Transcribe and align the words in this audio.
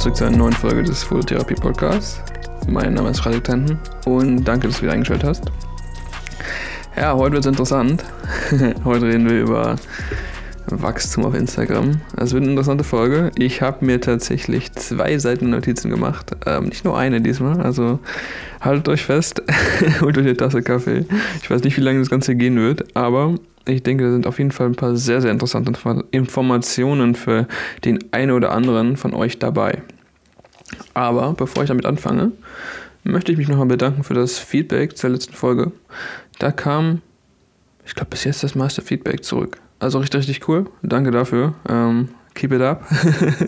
Zurück 0.00 0.16
zu 0.16 0.24
einer 0.24 0.38
neuen 0.38 0.54
Folge 0.54 0.82
des 0.82 1.02
Fototherapie 1.02 1.56
Podcasts. 1.56 2.22
Mein 2.66 2.94
Name 2.94 3.10
ist 3.10 3.20
Frederik 3.20 3.44
Tenten 3.44 3.78
und 4.06 4.44
danke, 4.44 4.66
dass 4.66 4.78
du 4.78 4.84
wieder 4.84 4.94
eingeschaltet 4.94 5.28
hast. 5.28 5.52
Ja, 6.96 7.14
heute 7.14 7.34
wird 7.34 7.44
es 7.44 7.50
interessant. 7.50 8.02
heute 8.86 9.04
reden 9.04 9.28
wir 9.28 9.42
über 9.42 9.76
Wachstum 10.68 11.26
auf 11.26 11.34
Instagram. 11.34 12.00
Es 12.16 12.32
wird 12.32 12.44
eine 12.44 12.52
interessante 12.52 12.82
Folge. 12.82 13.30
Ich 13.36 13.60
habe 13.60 13.84
mir 13.84 14.00
tatsächlich 14.00 14.72
zwei 14.72 15.18
Seiten 15.18 15.50
Notizen 15.50 15.90
gemacht. 15.90 16.34
Ähm, 16.46 16.70
nicht 16.70 16.86
nur 16.86 16.96
eine 16.96 17.20
diesmal. 17.20 17.60
Also 17.60 17.98
haltet 18.62 18.88
euch 18.88 19.04
fest, 19.04 19.42
holt 20.00 20.16
euch 20.16 20.24
eine 20.24 20.36
Tasse 20.36 20.62
Kaffee. 20.62 21.04
Ich 21.42 21.50
weiß 21.50 21.62
nicht, 21.62 21.76
wie 21.76 21.82
lange 21.82 21.98
das 21.98 22.08
Ganze 22.08 22.34
gehen 22.36 22.56
wird, 22.56 22.96
aber 22.96 23.34
ich 23.66 23.82
denke, 23.82 24.04
da 24.04 24.10
sind 24.10 24.26
auf 24.26 24.38
jeden 24.38 24.52
Fall 24.52 24.66
ein 24.66 24.74
paar 24.74 24.96
sehr, 24.96 25.20
sehr 25.20 25.30
interessante 25.30 25.72
Informationen 26.10 27.14
für 27.14 27.46
den 27.84 27.98
einen 28.12 28.32
oder 28.32 28.52
anderen 28.52 28.96
von 28.96 29.14
euch 29.14 29.38
dabei. 29.38 29.82
Aber 30.94 31.34
bevor 31.34 31.62
ich 31.62 31.68
damit 31.68 31.86
anfange, 31.86 32.32
möchte 33.04 33.32
ich 33.32 33.38
mich 33.38 33.48
nochmal 33.48 33.66
bedanken 33.66 34.04
für 34.04 34.14
das 34.14 34.38
Feedback 34.38 34.96
zur 34.96 35.10
letzten 35.10 35.34
Folge. 35.34 35.72
Da 36.38 36.52
kam, 36.52 37.02
ich 37.84 37.94
glaube, 37.94 38.10
bis 38.10 38.24
jetzt 38.24 38.42
das 38.42 38.54
meiste 38.54 38.82
Feedback 38.82 39.24
zurück. 39.24 39.58
Also 39.78 39.98
richtig, 39.98 40.20
richtig 40.20 40.48
cool. 40.48 40.66
Danke 40.82 41.10
dafür. 41.10 41.54
Ähm, 41.68 42.08
keep 42.34 42.52
it 42.52 42.60
up. 42.60 42.84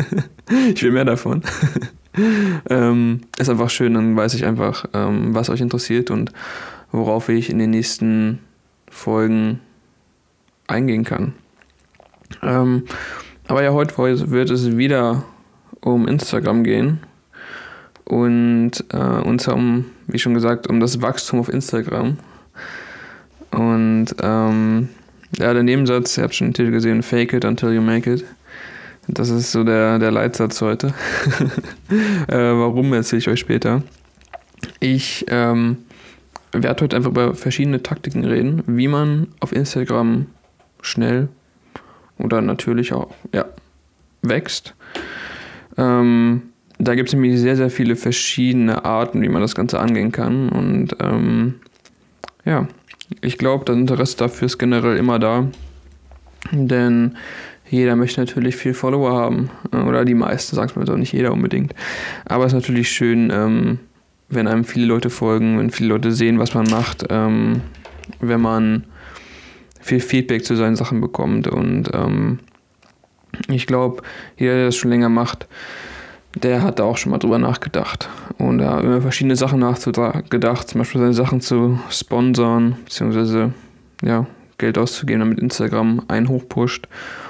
ich 0.75 0.83
will 0.83 0.93
mehr 0.93 1.05
davon. 1.05 1.43
ähm, 2.71 3.23
ist 3.39 3.49
einfach 3.49 3.71
schön, 3.71 3.95
dann 3.95 4.17
weiß 4.17 4.35
ich 4.35 4.45
einfach, 4.45 4.87
ähm, 4.93 5.35
was 5.35 5.51
euch 5.51 5.61
interessiert 5.61 6.11
und 6.11 6.33
worauf 6.91 7.29
ich 7.29 7.51
in 7.51 7.59
den 7.59 7.71
nächsten 7.71 8.41
Folgen 8.91 9.61
eingehen 10.73 11.05
kann. 11.05 11.35
Ähm, 12.43 12.85
aber 13.49 13.63
ja, 13.63 13.73
heute 13.73 13.97
wird 14.31 14.51
es 14.51 14.77
wieder 14.77 15.25
um 15.81 16.09
Instagram 16.09 16.65
gehen 16.65 17.01
und 18.05 18.73
äh, 18.93 18.97
uns 18.97 19.49
um, 19.49 19.87
wie 20.07 20.19
schon 20.19 20.35
gesagt, 20.35 20.69
um 20.69 20.81
das 20.81 21.03
Wachstum 21.03 21.41
auf 21.41 21.49
Instagram. 21.49 22.19
Und 23.51 24.07
ähm, 24.21 24.89
ja, 25.39 25.53
der 25.53 25.63
Nebensatz, 25.63 26.17
ihr 26.17 26.25
habt 26.25 26.35
schon 26.35 26.49
natürlich 26.49 26.73
gesehen, 26.73 27.03
fake 27.03 27.33
it 27.35 27.45
until 27.45 27.73
you 27.73 27.83
make 27.83 28.11
it. 28.11 28.25
Das 29.09 29.31
ist 29.31 29.53
so 29.53 29.65
der, 29.65 29.99
der 29.99 30.11
Leitsatz 30.11 30.61
heute. 30.61 30.89
äh, 32.29 32.37
warum 32.37 32.93
erzähle 32.93 33.19
ich 33.19 33.29
euch 33.29 33.41
später. 33.41 33.83
Ich 34.79 35.25
ähm, 35.29 35.79
werde 36.53 36.85
heute 36.85 36.97
einfach 36.97 37.11
über 37.11 37.35
verschiedene 37.35 37.83
Taktiken 37.83 38.25
reden, 38.25 38.63
wie 38.67 38.89
man 38.89 39.29
auf 39.41 39.53
Instagram 39.53 40.27
schnell 40.83 41.29
oder 42.19 42.41
natürlich 42.41 42.93
auch 42.93 43.15
ja, 43.33 43.47
wächst. 44.23 44.75
Ähm, 45.77 46.43
da 46.79 46.95
gibt 46.95 47.09
es 47.09 47.15
nämlich 47.15 47.39
sehr, 47.41 47.57
sehr 47.57 47.71
viele 47.71 47.97
verschiedene 47.97 48.85
Arten, 48.85 49.23
wie 49.23 49.29
man 49.29 49.43
das 49.43 49.55
Ganze 49.55 49.79
angehen 49.79 50.13
kann. 50.13 50.49
Und 50.49 50.97
ähm, 51.01 51.55
ja, 52.45 52.67
ich 53.21 53.39
glaube, 53.39 53.65
das 53.65 53.77
Interesse 53.77 54.17
dafür 54.17 54.47
ist 54.47 54.59
generell 54.59 54.97
immer 54.97 55.19
da. 55.19 55.47
Denn 56.51 57.17
jeder 57.71 57.97
möchte 57.97 58.21
natürlich 58.21 58.57
viel 58.57 58.75
Follower 58.75 59.13
haben. 59.13 59.51
Oder 59.73 60.05
die 60.05 60.15
meisten, 60.15 60.57
sag's 60.57 60.77
mal 60.77 60.87
so, 60.87 60.97
nicht 60.97 61.13
jeder 61.13 61.33
unbedingt. 61.33 61.75
Aber 62.25 62.45
es 62.45 62.53
ist 62.53 62.59
natürlich 62.59 62.91
schön, 62.91 63.31
ähm, 63.31 63.79
wenn 64.29 64.49
einem 64.49 64.65
viele 64.65 64.87
Leute 64.87 65.11
folgen, 65.11 65.59
wenn 65.59 65.71
viele 65.71 65.91
Leute 65.91 66.13
sehen, 66.13 66.39
was 66.39 66.55
man 66.55 66.69
macht, 66.69 67.05
ähm, 67.11 67.61
wenn 68.21 68.41
man 68.41 68.85
viel 69.83 70.01
Feedback 70.01 70.45
zu 70.45 70.57
seinen 70.57 70.77
Sachen 70.77 71.01
bekommt. 71.01 71.49
Und 71.49 71.91
ähm, 71.93 72.39
ich 73.49 73.67
glaube, 73.67 74.03
jeder, 74.39 74.55
der 74.55 74.67
das 74.67 74.77
schon 74.77 74.91
länger 74.91 75.09
macht, 75.09 75.47
der 76.35 76.63
hat 76.63 76.79
da 76.79 76.85
auch 76.85 76.97
schon 76.97 77.13
mal 77.13 77.19
drüber 77.19 77.39
nachgedacht. 77.39 78.09
Und 78.39 78.61
er 78.61 78.77
hat 78.77 78.85
über 78.85 79.03
verschiedene 79.03 79.37
Sachen 79.37 79.61
nachgedacht, 79.61 80.69
zum 80.69 80.81
Beispiel 80.81 81.01
seine 81.01 81.13
Sachen 81.13 81.41
zu 81.41 81.79
sponsern, 81.91 82.77
beziehungsweise 82.85 83.53
ja, 84.03 84.27
Geld 84.59 84.79
auszugeben, 84.79 85.21
damit 85.21 85.41
Instagram 85.41 86.03
einen 86.09 86.29
hochpusht. 86.29 86.89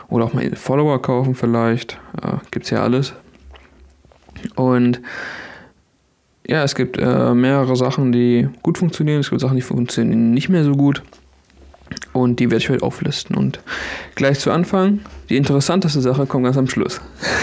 Oder 0.08 0.26
auch 0.26 0.34
mal 0.34 0.48
Follower 0.54 1.00
kaufen 1.00 1.34
vielleicht. 1.34 1.98
Äh, 2.22 2.36
Gibt 2.50 2.66
es 2.66 2.70
ja 2.70 2.82
alles. 2.82 3.14
Und 4.54 5.00
ja, 6.46 6.62
es 6.64 6.74
gibt 6.74 6.98
äh, 6.98 7.34
mehrere 7.34 7.76
Sachen, 7.76 8.12
die 8.12 8.48
gut 8.62 8.78
funktionieren. 8.78 9.20
Es 9.20 9.30
gibt 9.30 9.40
Sachen, 9.40 9.56
die 9.56 9.62
funktionieren 9.62 10.32
nicht 10.32 10.48
mehr 10.48 10.64
so 10.64 10.72
gut. 10.72 11.02
Und 12.12 12.40
die 12.40 12.50
werde 12.50 12.62
ich 12.62 12.68
heute 12.68 12.82
auflisten. 12.82 13.36
Und 13.36 13.60
gleich 14.14 14.38
zu 14.38 14.50
Anfang, 14.50 15.00
die 15.28 15.36
interessanteste 15.36 16.00
Sache 16.00 16.26
kommt 16.26 16.44
ganz 16.44 16.56
am 16.56 16.68
Schluss. 16.68 17.00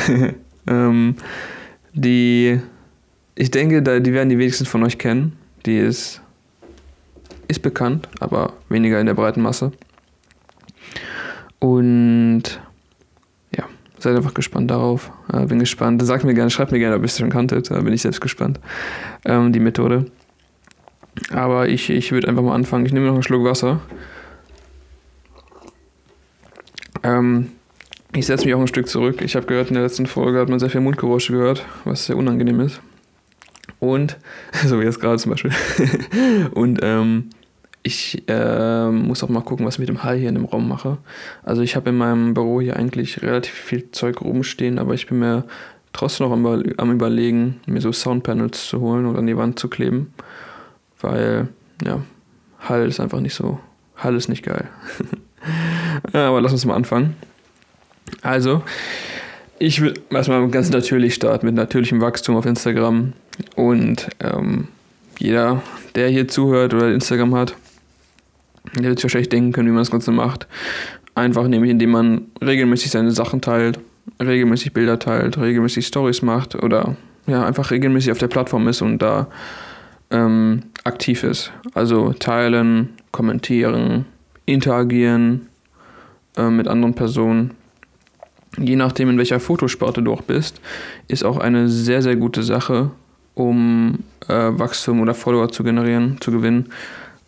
ähm, 0.67 1.15
die, 1.93 2.59
ich 3.35 3.51
denke, 3.51 3.81
die 3.81 4.13
werden 4.13 4.29
die 4.29 4.37
wenigsten 4.37 4.65
von 4.65 4.83
euch 4.83 4.97
kennen. 4.97 5.37
Die 5.65 5.77
ist, 5.77 6.21
ist 7.47 7.61
bekannt, 7.61 8.07
aber 8.19 8.53
weniger 8.69 8.99
in 8.99 9.07
der 9.07 9.15
breiten 9.15 9.41
Masse. 9.41 9.71
Und 11.59 12.43
ja, 13.55 13.65
seid 13.97 14.15
einfach 14.15 14.33
gespannt 14.33 14.71
darauf. 14.71 15.11
Äh, 15.33 15.45
bin 15.45 15.59
gespannt. 15.59 16.01
Sagt 16.05 16.23
mir 16.23 16.33
gerne, 16.33 16.49
schreibt 16.49 16.71
mir 16.71 16.79
gerne, 16.79 16.95
ob 16.95 17.01
ihr 17.01 17.05
es 17.05 17.17
schon 17.17 17.29
kanntet. 17.29 17.71
Da 17.71 17.81
bin 17.81 17.93
ich 17.93 18.03
selbst 18.03 18.21
gespannt. 18.21 18.59
Ähm, 19.25 19.51
die 19.51 19.59
Methode. 19.59 20.05
Aber 21.31 21.67
ich, 21.67 21.89
ich 21.89 22.11
würde 22.11 22.27
einfach 22.27 22.43
mal 22.43 22.55
anfangen. 22.55 22.85
Ich 22.85 22.93
nehme 22.93 23.07
noch 23.07 23.13
einen 23.13 23.23
Schluck 23.23 23.43
Wasser. 23.43 23.81
Ähm, 27.03 27.51
ich 28.13 28.25
setze 28.25 28.45
mich 28.45 28.55
auch 28.55 28.59
ein 28.59 28.67
Stück 28.67 28.87
zurück. 28.87 29.21
Ich 29.21 29.35
habe 29.35 29.45
gehört, 29.45 29.69
in 29.69 29.75
der 29.75 29.83
letzten 29.83 30.07
Folge 30.07 30.39
hat 30.39 30.49
man 30.49 30.59
sehr 30.59 30.69
viel 30.69 30.81
Mundgeräusche 30.81 31.33
gehört, 31.33 31.65
was 31.85 32.05
sehr 32.05 32.17
unangenehm 32.17 32.59
ist. 32.61 32.81
Und, 33.79 34.17
so 34.65 34.79
wie 34.79 34.85
jetzt 34.85 34.99
gerade 34.99 35.17
zum 35.17 35.31
Beispiel. 35.31 35.51
Und 36.51 36.79
ähm, 36.81 37.29
ich 37.83 38.23
äh, 38.27 38.89
muss 38.89 39.23
auch 39.23 39.29
mal 39.29 39.41
gucken, 39.41 39.65
was 39.65 39.75
ich 39.75 39.79
mit 39.79 39.89
dem 39.89 40.03
Hall 40.03 40.17
hier 40.17 40.29
in 40.29 40.35
dem 40.35 40.45
Raum 40.45 40.67
mache. 40.67 40.97
Also 41.43 41.61
ich 41.61 41.75
habe 41.75 41.91
in 41.91 41.97
meinem 41.97 42.33
Büro 42.33 42.61
hier 42.61 42.75
eigentlich 42.75 43.21
relativ 43.21 43.53
viel 43.53 43.91
Zeug 43.91 44.21
rumstehen, 44.21 44.79
aber 44.79 44.93
ich 44.93 45.07
bin 45.07 45.19
mir 45.19 45.45
trotzdem 45.93 46.27
noch 46.27 46.33
am, 46.33 46.45
am 46.77 46.91
überlegen, 46.91 47.61
mir 47.67 47.81
so 47.81 47.91
Soundpanels 47.91 48.67
zu 48.67 48.81
holen 48.81 49.05
oder 49.05 49.19
an 49.19 49.27
die 49.27 49.37
Wand 49.37 49.59
zu 49.59 49.69
kleben. 49.69 50.13
Weil, 50.99 51.47
ja, 51.83 52.01
Hall 52.59 52.87
ist 52.87 52.99
einfach 52.99 53.21
nicht 53.21 53.33
so, 53.33 53.59
Hall 53.95 54.15
ist 54.15 54.27
nicht 54.29 54.43
geil. 54.43 54.67
Aber 56.13 56.41
lass 56.41 56.51
uns 56.51 56.65
mal 56.65 56.75
anfangen. 56.75 57.15
Also, 58.21 58.63
ich 59.59 59.81
will 59.81 59.93
erstmal 60.09 60.47
ganz 60.49 60.69
natürlich 60.69 61.13
starten 61.13 61.45
mit 61.45 61.55
natürlichem 61.55 62.01
Wachstum 62.01 62.35
auf 62.35 62.45
Instagram. 62.45 63.13
Und 63.55 64.07
ähm, 64.19 64.69
jeder, 65.19 65.61
der 65.95 66.09
hier 66.09 66.27
zuhört 66.27 66.73
oder 66.73 66.91
Instagram 66.93 67.35
hat, 67.35 67.55
der 68.75 68.85
wird 68.85 68.99
sich 68.99 69.03
wahrscheinlich 69.03 69.29
denken 69.29 69.51
können, 69.51 69.67
wie 69.67 69.73
man 69.73 69.81
das 69.81 69.91
Ganze 69.91 70.11
macht. 70.11 70.47
Einfach 71.15 71.47
nämlich, 71.47 71.71
indem 71.71 71.91
man 71.91 72.21
regelmäßig 72.41 72.91
seine 72.91 73.11
Sachen 73.11 73.41
teilt, 73.41 73.79
regelmäßig 74.21 74.73
Bilder 74.73 74.99
teilt, 74.99 75.37
regelmäßig 75.37 75.87
Stories 75.87 76.21
macht 76.21 76.55
oder 76.55 76.95
ja, 77.27 77.45
einfach 77.45 77.71
regelmäßig 77.71 78.11
auf 78.11 78.17
der 78.17 78.27
Plattform 78.27 78.67
ist 78.67 78.81
und 78.81 78.99
da 78.99 79.27
ähm, 80.09 80.63
aktiv 80.83 81.23
ist. 81.23 81.51
Also 81.73 82.13
teilen, 82.13 82.89
kommentieren, 83.11 84.05
interagieren 84.45 85.48
äh, 86.39 86.49
mit 86.49 86.67
anderen 86.67 86.93
Personen. 86.93 87.51
Je 88.57 88.75
nachdem, 88.75 89.09
in 89.09 89.17
welcher 89.17 89.39
Fotosparte 89.39 90.01
du 90.01 90.11
auch 90.11 90.23
bist, 90.23 90.59
ist 91.07 91.23
auch 91.23 91.37
eine 91.37 91.69
sehr, 91.69 92.01
sehr 92.01 92.15
gute 92.15 92.41
Sache, 92.43 92.91
um 93.35 93.99
äh, 94.27 94.33
Wachstum 94.33 95.01
oder 95.01 95.13
Follower 95.13 95.49
zu 95.49 95.63
generieren, 95.63 96.17
zu 96.19 96.31
gewinnen, 96.31 96.69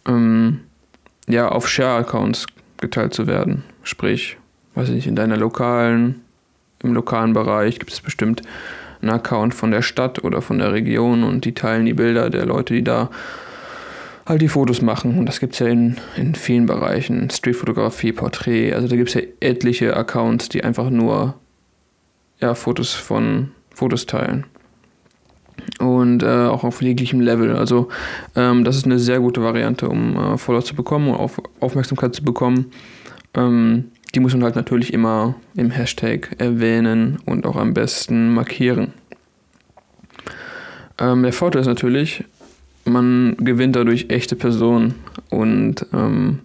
ähm, 0.07 0.61
ja, 1.27 1.49
auf 1.49 1.67
Share-Accounts 1.67 2.47
geteilt 2.77 3.13
zu 3.13 3.27
werden. 3.27 3.63
Sprich, 3.83 4.37
weiß 4.75 4.89
ich 4.89 4.95
nicht, 4.95 5.07
in 5.07 5.15
deiner 5.15 5.37
lokalen, 5.37 6.21
im 6.81 6.93
lokalen 6.93 7.33
Bereich 7.33 7.79
gibt 7.79 7.91
es 7.91 8.01
bestimmt 8.01 8.41
einen 9.01 9.11
Account 9.11 9.53
von 9.53 9.71
der 9.71 9.81
Stadt 9.81 10.23
oder 10.23 10.41
von 10.41 10.57
der 10.57 10.73
Region 10.73 11.23
und 11.23 11.45
die 11.45 11.53
teilen 11.53 11.85
die 11.85 11.93
Bilder 11.93 12.29
der 12.29 12.45
Leute, 12.45 12.73
die 12.73 12.83
da 12.83 13.09
halt 14.25 14.41
die 14.41 14.47
Fotos 14.47 14.81
machen. 14.81 15.17
Und 15.17 15.25
das 15.25 15.39
gibt 15.39 15.53
es 15.53 15.59
ja 15.59 15.67
in, 15.67 15.97
in 16.15 16.35
vielen 16.35 16.65
Bereichen. 16.65 17.29
Streetfotografie, 17.29 18.11
Porträt. 18.11 18.73
Also 18.73 18.87
da 18.87 18.95
gibt 18.95 19.09
es 19.09 19.15
ja 19.15 19.21
etliche 19.39 19.95
Accounts, 19.95 20.49
die 20.49 20.63
einfach 20.63 20.89
nur 20.89 21.35
ja, 22.39 22.55
Fotos 22.55 22.93
von 22.93 23.51
Fotos 23.73 24.05
teilen. 24.05 24.45
Und 25.79 26.23
äh, 26.23 26.45
auch 26.45 26.63
auf 26.63 26.81
jeglichem 26.81 27.21
Level. 27.21 27.55
Also 27.55 27.89
ähm, 28.35 28.63
das 28.63 28.77
ist 28.77 28.85
eine 28.85 28.99
sehr 28.99 29.19
gute 29.19 29.43
Variante, 29.43 29.89
um 29.89 30.17
äh, 30.17 30.37
Follower 30.37 30.63
zu 30.63 30.75
bekommen 30.75 31.09
und 31.09 31.15
auf 31.15 31.41
Aufmerksamkeit 31.59 32.15
zu 32.15 32.23
bekommen. 32.23 32.71
Ähm, 33.35 33.91
die 34.13 34.19
muss 34.19 34.33
man 34.33 34.43
halt 34.43 34.55
natürlich 34.55 34.93
immer 34.93 35.35
im 35.55 35.71
Hashtag 35.71 36.35
erwähnen 36.37 37.19
und 37.25 37.45
auch 37.45 37.55
am 37.55 37.73
besten 37.73 38.33
markieren. 38.33 38.93
Ähm, 40.99 41.23
der 41.23 41.33
Vorteil 41.33 41.61
ist 41.61 41.67
natürlich, 41.67 42.23
man 42.85 43.35
gewinnt 43.37 43.75
dadurch 43.75 44.07
echte 44.09 44.35
Personen 44.35 44.95
und 45.29 45.85
ähm, 45.93 46.39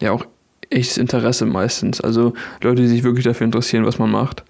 ja 0.00 0.12
auch 0.12 0.26
echtes 0.70 0.98
Interesse 0.98 1.46
meistens. 1.46 2.00
Also 2.00 2.34
Leute, 2.62 2.82
die 2.82 2.88
sich 2.88 3.02
wirklich 3.02 3.24
dafür 3.24 3.44
interessieren, 3.44 3.84
was 3.84 3.98
man 3.98 4.10
macht. 4.10 4.44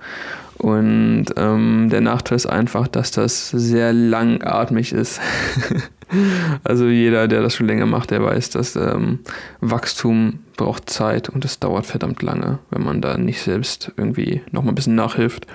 Und 0.59 1.27
ähm, 1.37 1.89
der 1.89 2.01
Nachteil 2.01 2.37
ist 2.37 2.47
einfach, 2.47 2.89
dass 2.89 3.13
das 3.13 3.51
sehr 3.51 3.93
langatmig 3.93 4.93
ist. 4.93 5.21
also 6.65 6.87
jeder, 6.87 7.29
der 7.29 7.43
das 7.43 7.55
schon 7.55 7.69
länger 7.69 7.87
macht, 7.87 8.11
der 8.11 8.23
weiß, 8.25 8.51
dass 8.51 8.75
ähm, 8.75 9.21
Wachstum 9.61 10.41
braucht 10.57 10.91
Zeit 10.91 11.29
und 11.29 11.45
es 11.45 11.61
dauert 11.61 11.87
verdammt 11.87 12.23
lange, 12.23 12.59
wenn 12.71 12.83
man 12.83 13.01
da 13.01 13.17
nicht 13.17 13.41
selbst 13.41 13.93
irgendwie 13.97 14.43
nochmal 14.51 14.73
ein 14.73 14.75
bisschen 14.75 14.97
nachhilft. 14.97 15.47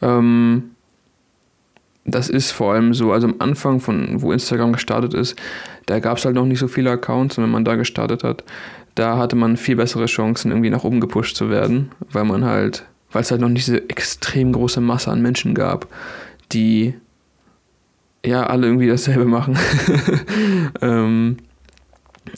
Ähm, 0.00 0.75
das 2.06 2.28
ist 2.28 2.52
vor 2.52 2.72
allem 2.72 2.94
so, 2.94 3.12
also 3.12 3.26
am 3.26 3.36
Anfang 3.38 3.80
von, 3.80 4.22
wo 4.22 4.32
Instagram 4.32 4.72
gestartet 4.72 5.12
ist, 5.14 5.36
da 5.86 5.98
gab 5.98 6.18
es 6.18 6.24
halt 6.24 6.34
noch 6.34 6.46
nicht 6.46 6.60
so 6.60 6.68
viele 6.68 6.90
Accounts 6.90 7.36
und 7.36 7.44
wenn 7.44 7.50
man 7.50 7.64
da 7.64 7.76
gestartet 7.76 8.24
hat, 8.24 8.44
da 8.94 9.18
hatte 9.18 9.36
man 9.36 9.56
viel 9.56 9.76
bessere 9.76 10.06
Chancen, 10.06 10.50
irgendwie 10.50 10.70
nach 10.70 10.84
oben 10.84 11.00
gepusht 11.00 11.36
zu 11.36 11.50
werden, 11.50 11.90
weil 12.10 12.24
man 12.24 12.44
halt, 12.44 12.86
weil 13.12 13.22
es 13.22 13.30
halt 13.30 13.40
noch 13.40 13.48
nicht 13.48 13.66
diese 13.66 13.90
extrem 13.90 14.52
große 14.52 14.80
Masse 14.80 15.10
an 15.10 15.20
Menschen 15.20 15.54
gab, 15.54 15.88
die 16.52 16.94
ja 18.24 18.44
alle 18.46 18.66
irgendwie 18.66 18.88
dasselbe 18.88 19.24
machen. 19.24 19.58
ähm, 20.80 21.36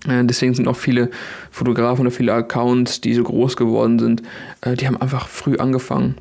äh, 0.08 0.24
deswegen 0.24 0.54
sind 0.54 0.66
auch 0.66 0.76
viele 0.76 1.10
Fotografen 1.50 2.02
oder 2.02 2.10
viele 2.10 2.32
Accounts, 2.32 3.00
die 3.00 3.14
so 3.14 3.22
groß 3.22 3.56
geworden 3.56 3.98
sind, 3.98 4.22
äh, 4.62 4.74
die 4.74 4.86
haben 4.86 5.00
einfach 5.00 5.28
früh 5.28 5.56
angefangen 5.56 6.16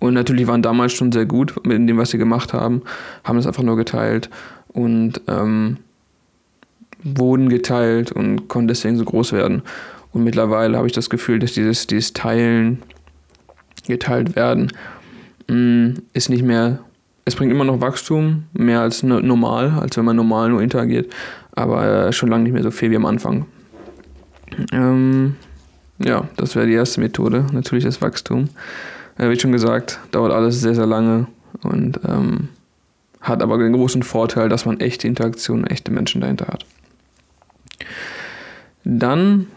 und 0.00 0.14
natürlich 0.14 0.46
waren 0.46 0.62
damals 0.62 0.92
schon 0.92 1.12
sehr 1.12 1.26
gut 1.26 1.54
mit 1.64 1.88
dem, 1.88 1.98
was 1.98 2.10
sie 2.10 2.18
gemacht 2.18 2.52
haben, 2.52 2.82
haben 3.22 3.36
das 3.36 3.46
einfach 3.46 3.62
nur 3.62 3.76
geteilt 3.76 4.30
und 4.68 5.20
ähm, 5.28 5.76
wurden 7.02 7.48
geteilt 7.48 8.10
und 8.10 8.48
konnten 8.48 8.68
deswegen 8.68 8.96
so 8.96 9.04
groß 9.04 9.32
werden. 9.32 9.62
Und 10.12 10.24
mittlerweile 10.24 10.76
habe 10.76 10.86
ich 10.86 10.92
das 10.92 11.10
Gefühl, 11.10 11.38
dass 11.38 11.52
dieses, 11.52 11.86
dieses 11.86 12.12
Teilen, 12.12 12.82
geteilt 13.86 14.36
werden, 14.36 14.72
mm, 15.48 16.00
ist 16.12 16.30
nicht 16.30 16.42
mehr, 16.42 16.80
es 17.24 17.34
bringt 17.34 17.52
immer 17.52 17.64
noch 17.64 17.80
Wachstum, 17.80 18.44
mehr 18.52 18.80
als 18.80 19.02
normal, 19.02 19.78
als 19.80 19.96
wenn 19.96 20.04
man 20.04 20.16
normal 20.16 20.50
nur 20.50 20.62
interagiert, 20.62 21.12
aber 21.52 22.06
äh, 22.06 22.12
schon 22.12 22.28
lange 22.28 22.44
nicht 22.44 22.52
mehr 22.52 22.62
so 22.62 22.70
viel 22.70 22.90
wie 22.90 22.96
am 22.96 23.06
Anfang. 23.06 23.46
Ähm, 24.72 25.36
ja, 25.98 26.28
das 26.36 26.56
wäre 26.56 26.66
die 26.66 26.72
erste 26.72 27.00
Methode, 27.00 27.46
natürlich 27.52 27.84
das 27.84 28.00
Wachstum. 28.00 28.48
Äh, 29.20 29.30
wie 29.30 29.38
schon 29.38 29.52
gesagt, 29.52 30.00
dauert 30.12 30.32
alles 30.32 30.60
sehr, 30.60 30.74
sehr 30.74 30.86
lange 30.86 31.26
und 31.62 32.00
ähm, 32.08 32.48
hat 33.20 33.42
aber 33.42 33.58
den 33.58 33.74
großen 33.74 34.02
Vorteil, 34.02 34.48
dass 34.48 34.64
man 34.64 34.80
echte 34.80 35.06
Interaktionen, 35.06 35.66
echte 35.66 35.92
Menschen 35.92 36.22
dahinter 36.22 36.46
hat. 36.46 36.64
Dann 38.84 39.48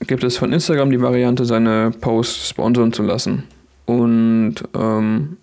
gibt 0.00 0.24
es 0.24 0.36
von 0.36 0.52
Instagram 0.52 0.90
die 0.90 1.00
Variante, 1.00 1.44
seine 1.44 1.92
Posts 1.92 2.48
sponsern 2.48 2.92
zu 2.92 3.04
lassen. 3.04 3.44
Und 3.86 4.56
ähm, 4.74 5.36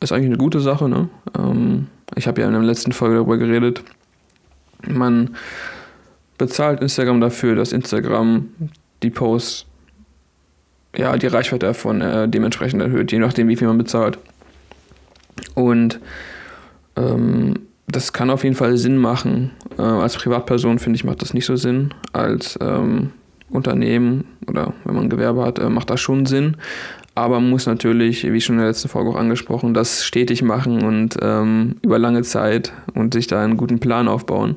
ist 0.00 0.12
eigentlich 0.12 0.26
eine 0.26 0.36
gute 0.36 0.60
Sache. 0.60 0.88
Ne? 0.88 1.08
Ähm, 1.36 1.86
ich 2.14 2.26
habe 2.26 2.42
ja 2.42 2.46
in 2.46 2.52
der 2.52 2.62
letzten 2.62 2.92
Folge 2.92 3.16
darüber 3.16 3.38
geredet. 3.38 3.82
Man 4.86 5.36
bezahlt 6.36 6.82
Instagram 6.82 7.20
dafür, 7.20 7.56
dass 7.56 7.72
Instagram 7.72 8.48
die 9.02 9.10
Posts 9.10 9.67
ja, 10.96 11.16
die 11.16 11.26
Reichweite 11.26 11.66
davon 11.66 12.00
äh, 12.00 12.28
dementsprechend 12.28 12.82
erhöht, 12.82 13.12
je 13.12 13.18
nachdem, 13.18 13.48
wie 13.48 13.56
viel 13.56 13.68
man 13.68 13.78
bezahlt. 13.78 14.18
Und 15.54 16.00
ähm, 16.96 17.54
das 17.86 18.12
kann 18.12 18.30
auf 18.30 18.44
jeden 18.44 18.56
Fall 18.56 18.76
Sinn 18.76 18.98
machen. 18.98 19.50
Äh, 19.78 19.82
als 19.82 20.16
Privatperson 20.16 20.78
finde 20.78 20.96
ich, 20.96 21.04
macht 21.04 21.22
das 21.22 21.34
nicht 21.34 21.46
so 21.46 21.56
Sinn. 21.56 21.94
Als 22.12 22.58
ähm, 22.60 23.10
Unternehmen 23.50 24.24
oder 24.46 24.74
wenn 24.84 24.94
man 24.94 25.04
ein 25.04 25.10
Gewerbe 25.10 25.44
hat, 25.44 25.58
äh, 25.58 25.70
macht 25.70 25.90
das 25.90 26.00
schon 26.00 26.26
Sinn. 26.26 26.56
Aber 27.14 27.40
man 27.40 27.50
muss 27.50 27.66
natürlich, 27.66 28.30
wie 28.30 28.40
schon 28.40 28.56
in 28.56 28.60
der 28.60 28.68
letzten 28.68 28.88
Folge 28.88 29.10
auch 29.10 29.16
angesprochen, 29.16 29.74
das 29.74 30.04
stetig 30.04 30.42
machen 30.42 30.84
und 30.84 31.16
ähm, 31.20 31.76
über 31.82 31.98
lange 31.98 32.22
Zeit 32.22 32.72
und 32.94 33.12
sich 33.12 33.26
da 33.26 33.42
einen 33.42 33.56
guten 33.56 33.80
Plan 33.80 34.06
aufbauen. 34.06 34.56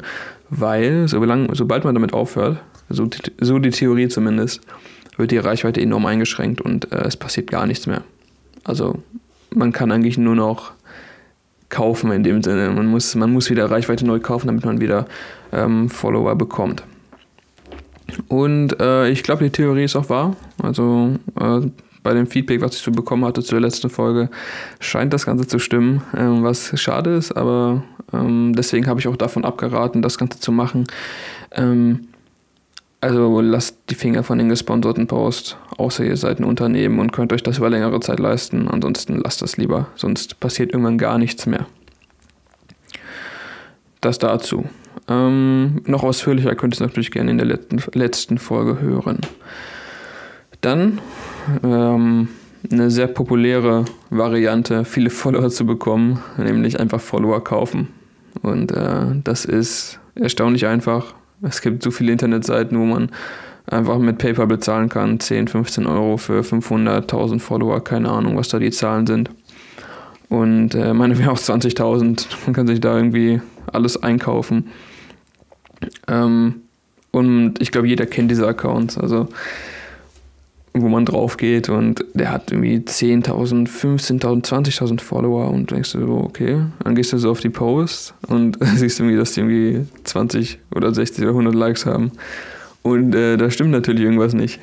Weil, 0.49 1.07
sobald 1.07 1.85
man 1.85 1.95
damit 1.95 2.13
aufhört, 2.13 2.61
so, 2.89 3.07
so 3.39 3.57
die 3.57 3.71
Theorie 3.71 4.09
zumindest, 4.09 4.61
wird 5.17 5.31
die 5.31 5.37
Reichweite 5.37 5.81
enorm 5.81 6.05
eingeschränkt 6.05 6.61
und 6.61 6.91
äh, 6.91 7.03
es 7.05 7.17
passiert 7.17 7.49
gar 7.49 7.65
nichts 7.65 7.87
mehr. 7.87 8.03
Also 8.63 9.01
man 9.53 9.71
kann 9.71 9.91
eigentlich 9.91 10.17
nur 10.17 10.35
noch 10.35 10.71
kaufen 11.69 12.11
in 12.11 12.23
dem 12.23 12.43
Sinne. 12.43 12.69
Man 12.69 12.87
muss, 12.87 13.15
man 13.15 13.31
muss 13.31 13.49
wieder 13.49 13.69
Reichweite 13.69 14.05
neu 14.05 14.19
kaufen, 14.19 14.47
damit 14.47 14.65
man 14.65 14.81
wieder 14.81 15.05
ähm, 15.51 15.89
Follower 15.89 16.35
bekommt. 16.35 16.83
Und 18.27 18.79
äh, 18.79 19.09
ich 19.09 19.23
glaube, 19.23 19.43
die 19.43 19.49
Theorie 19.49 19.85
ist 19.85 19.95
auch 19.95 20.09
wahr. 20.09 20.35
Also 20.61 21.15
äh, 21.39 21.61
bei 22.03 22.13
dem 22.13 22.27
Feedback, 22.27 22.61
was 22.61 22.75
ich 22.75 22.81
so 22.81 22.91
bekommen 22.91 23.25
hatte 23.25 23.41
zur 23.41 23.59
letzten 23.59 23.89
Folge, 23.89 24.29
scheint 24.79 25.13
das 25.13 25.25
Ganze 25.25 25.47
zu 25.47 25.59
stimmen, 25.59 26.01
ähm, 26.17 26.43
was 26.43 26.79
schade 26.79 27.15
ist, 27.15 27.31
aber 27.31 27.83
ähm, 28.11 28.53
deswegen 28.55 28.87
habe 28.87 28.99
ich 28.99 29.07
auch 29.07 29.15
davon 29.15 29.45
abgeraten, 29.45 30.01
das 30.01 30.17
Ganze 30.17 30.39
zu 30.39 30.51
machen. 30.51 30.85
Ähm, 31.51 32.07
also 33.01 33.41
lasst 33.41 33.77
die 33.89 33.95
Finger 33.95 34.23
von 34.23 34.37
den 34.37 34.47
gesponserten 34.47 35.07
Posts, 35.07 35.57
außer 35.77 36.05
ihr 36.05 36.15
seid 36.17 36.39
ein 36.39 36.43
Unternehmen 36.43 36.99
und 36.99 37.11
könnt 37.11 37.33
euch 37.33 37.41
das 37.41 37.57
über 37.57 37.69
längere 37.69 37.99
Zeit 37.99 38.19
leisten. 38.19 38.67
Ansonsten 38.67 39.19
lasst 39.19 39.41
das 39.41 39.57
lieber, 39.57 39.87
sonst 39.95 40.39
passiert 40.39 40.71
irgendwann 40.71 40.99
gar 40.99 41.17
nichts 41.17 41.47
mehr. 41.47 41.65
Das 43.99 44.19
dazu. 44.19 44.65
Ähm, 45.07 45.81
noch 45.85 46.03
ausführlicher 46.03 46.55
könnt 46.55 46.73
ihr 46.73 46.77
es 46.77 46.79
natürlich 46.79 47.11
gerne 47.11 47.31
in 47.31 47.37
der 47.37 47.47
letzten, 47.47 47.81
letzten 47.93 48.37
Folge 48.37 48.79
hören. 48.79 49.19
Dann 50.61 50.99
ähm, 51.63 52.29
eine 52.71 52.91
sehr 52.91 53.07
populäre 53.07 53.85
Variante, 54.11 54.85
viele 54.85 55.09
Follower 55.11 55.49
zu 55.49 55.65
bekommen, 55.65 56.21
nämlich 56.37 56.79
einfach 56.79 57.01
Follower 57.01 57.43
kaufen. 57.43 57.87
Und 58.43 58.71
äh, 58.71 59.05
das 59.23 59.45
ist 59.45 59.99
erstaunlich 60.13 60.67
einfach 60.67 61.15
es 61.41 61.61
gibt 61.61 61.83
so 61.83 61.91
viele 61.91 62.11
Internetseiten, 62.11 62.79
wo 62.79 62.85
man 62.85 63.09
einfach 63.67 63.97
mit 63.99 64.17
PayPal 64.17 64.47
bezahlen 64.47 64.89
kann. 64.89 65.19
10, 65.19 65.47
15 65.47 65.85
Euro 65.87 66.17
für 66.17 66.41
500.000 66.41 67.39
Follower, 67.39 67.83
keine 67.83 68.09
Ahnung, 68.09 68.37
was 68.37 68.49
da 68.49 68.59
die 68.59 68.71
Zahlen 68.71 69.07
sind. 69.07 69.29
Und 70.29 70.75
äh, 70.75 70.93
meine 70.93 71.17
wäre 71.17 71.31
auch 71.31 71.37
20.000. 71.37 72.27
Man 72.45 72.53
kann 72.53 72.67
sich 72.67 72.79
da 72.79 72.95
irgendwie 72.95 73.41
alles 73.71 74.01
einkaufen. 74.01 74.69
Ähm, 76.07 76.61
und 77.11 77.61
ich 77.61 77.71
glaube, 77.71 77.87
jeder 77.87 78.05
kennt 78.05 78.31
diese 78.31 78.47
Accounts. 78.47 78.97
Also 78.97 79.27
wo 80.73 80.87
man 80.87 81.05
drauf 81.05 81.37
geht 81.37 81.69
und 81.69 82.05
der 82.13 82.31
hat 82.31 82.51
irgendwie 82.51 82.77
10.000, 82.77 83.67
15.000, 83.67 84.45
20.000 84.45 85.01
Follower 85.01 85.49
und 85.49 85.71
denkst 85.71 85.91
du 85.91 86.05
so, 86.05 86.13
okay, 86.13 86.61
dann 86.83 86.95
gehst 86.95 87.11
du 87.11 87.17
so 87.17 87.31
auf 87.31 87.41
die 87.41 87.49
Posts 87.49 88.13
und 88.27 88.57
siehst 88.75 88.99
irgendwie, 88.99 89.17
dass 89.17 89.33
die 89.33 89.41
irgendwie 89.41 89.85
20 90.05 90.59
oder 90.73 90.93
60 90.93 91.23
oder 91.23 91.31
100 91.31 91.53
Likes 91.53 91.85
haben 91.85 92.11
und 92.83 93.13
äh, 93.13 93.37
da 93.37 93.51
stimmt 93.51 93.71
natürlich 93.71 94.03
irgendwas 94.03 94.33
nicht. 94.33 94.59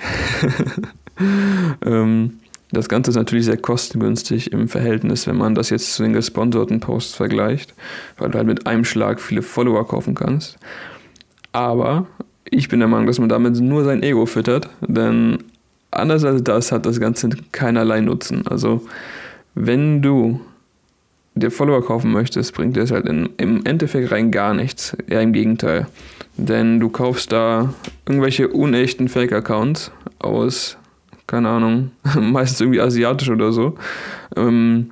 ähm, 1.85 2.39
das 2.71 2.89
Ganze 2.89 3.11
ist 3.11 3.17
natürlich 3.17 3.47
sehr 3.47 3.57
kostengünstig 3.57 4.53
im 4.53 4.69
Verhältnis, 4.69 5.27
wenn 5.27 5.37
man 5.37 5.55
das 5.55 5.71
jetzt 5.71 5.95
zu 5.95 6.03
den 6.03 6.13
gesponserten 6.13 6.81
Posts 6.81 7.15
vergleicht, 7.15 7.75
weil 8.19 8.31
du 8.31 8.39
halt 8.39 8.47
mit 8.47 8.67
einem 8.67 8.85
Schlag 8.85 9.21
viele 9.21 9.43
Follower 9.43 9.87
kaufen 9.87 10.15
kannst. 10.15 10.59
Aber 11.53 12.07
ich 12.51 12.69
bin 12.69 12.81
der 12.81 12.89
Meinung, 12.89 13.07
dass 13.07 13.19
man 13.19 13.29
damit 13.29 13.59
nur 13.61 13.85
sein 13.85 14.03
Ego 14.03 14.27
füttert, 14.27 14.69
denn 14.87 15.39
anders 15.99 16.25
als 16.25 16.43
das 16.43 16.73
hat 16.73 16.87
das 16.87 17.01
Ganze 17.01 17.31
keinerlei 17.53 18.01
Nutzen. 18.01 18.47
Also 18.47 18.83
wenn 19.55 20.03
du 20.03 20.41
dir 21.35 21.51
Follower 21.51 21.85
kaufen 21.85 22.13
möchtest, 22.13 22.55
bringt 22.55 22.77
dir 22.77 22.81
das 22.81 22.91
halt 22.91 23.07
in, 23.07 23.31
im 23.37 23.65
Endeffekt 23.65 24.11
rein 24.11 24.31
gar 24.31 24.55
nichts. 24.55 24.97
Eher 25.09 25.23
im 25.23 25.33
Gegenteil. 25.33 25.87
Denn 26.37 26.81
du 26.81 26.89
kaufst 26.89 27.33
da 27.33 27.75
irgendwelche 28.07 28.49
unechten 28.49 29.09
Fake-Accounts 29.09 29.91
aus, 30.19 30.77
keine 31.27 31.49
Ahnung, 31.49 31.91
meistens 32.21 32.61
irgendwie 32.61 32.81
asiatisch 32.81 33.31
oder 33.31 33.53
so. 33.53 33.77
Ähm, 34.37 34.91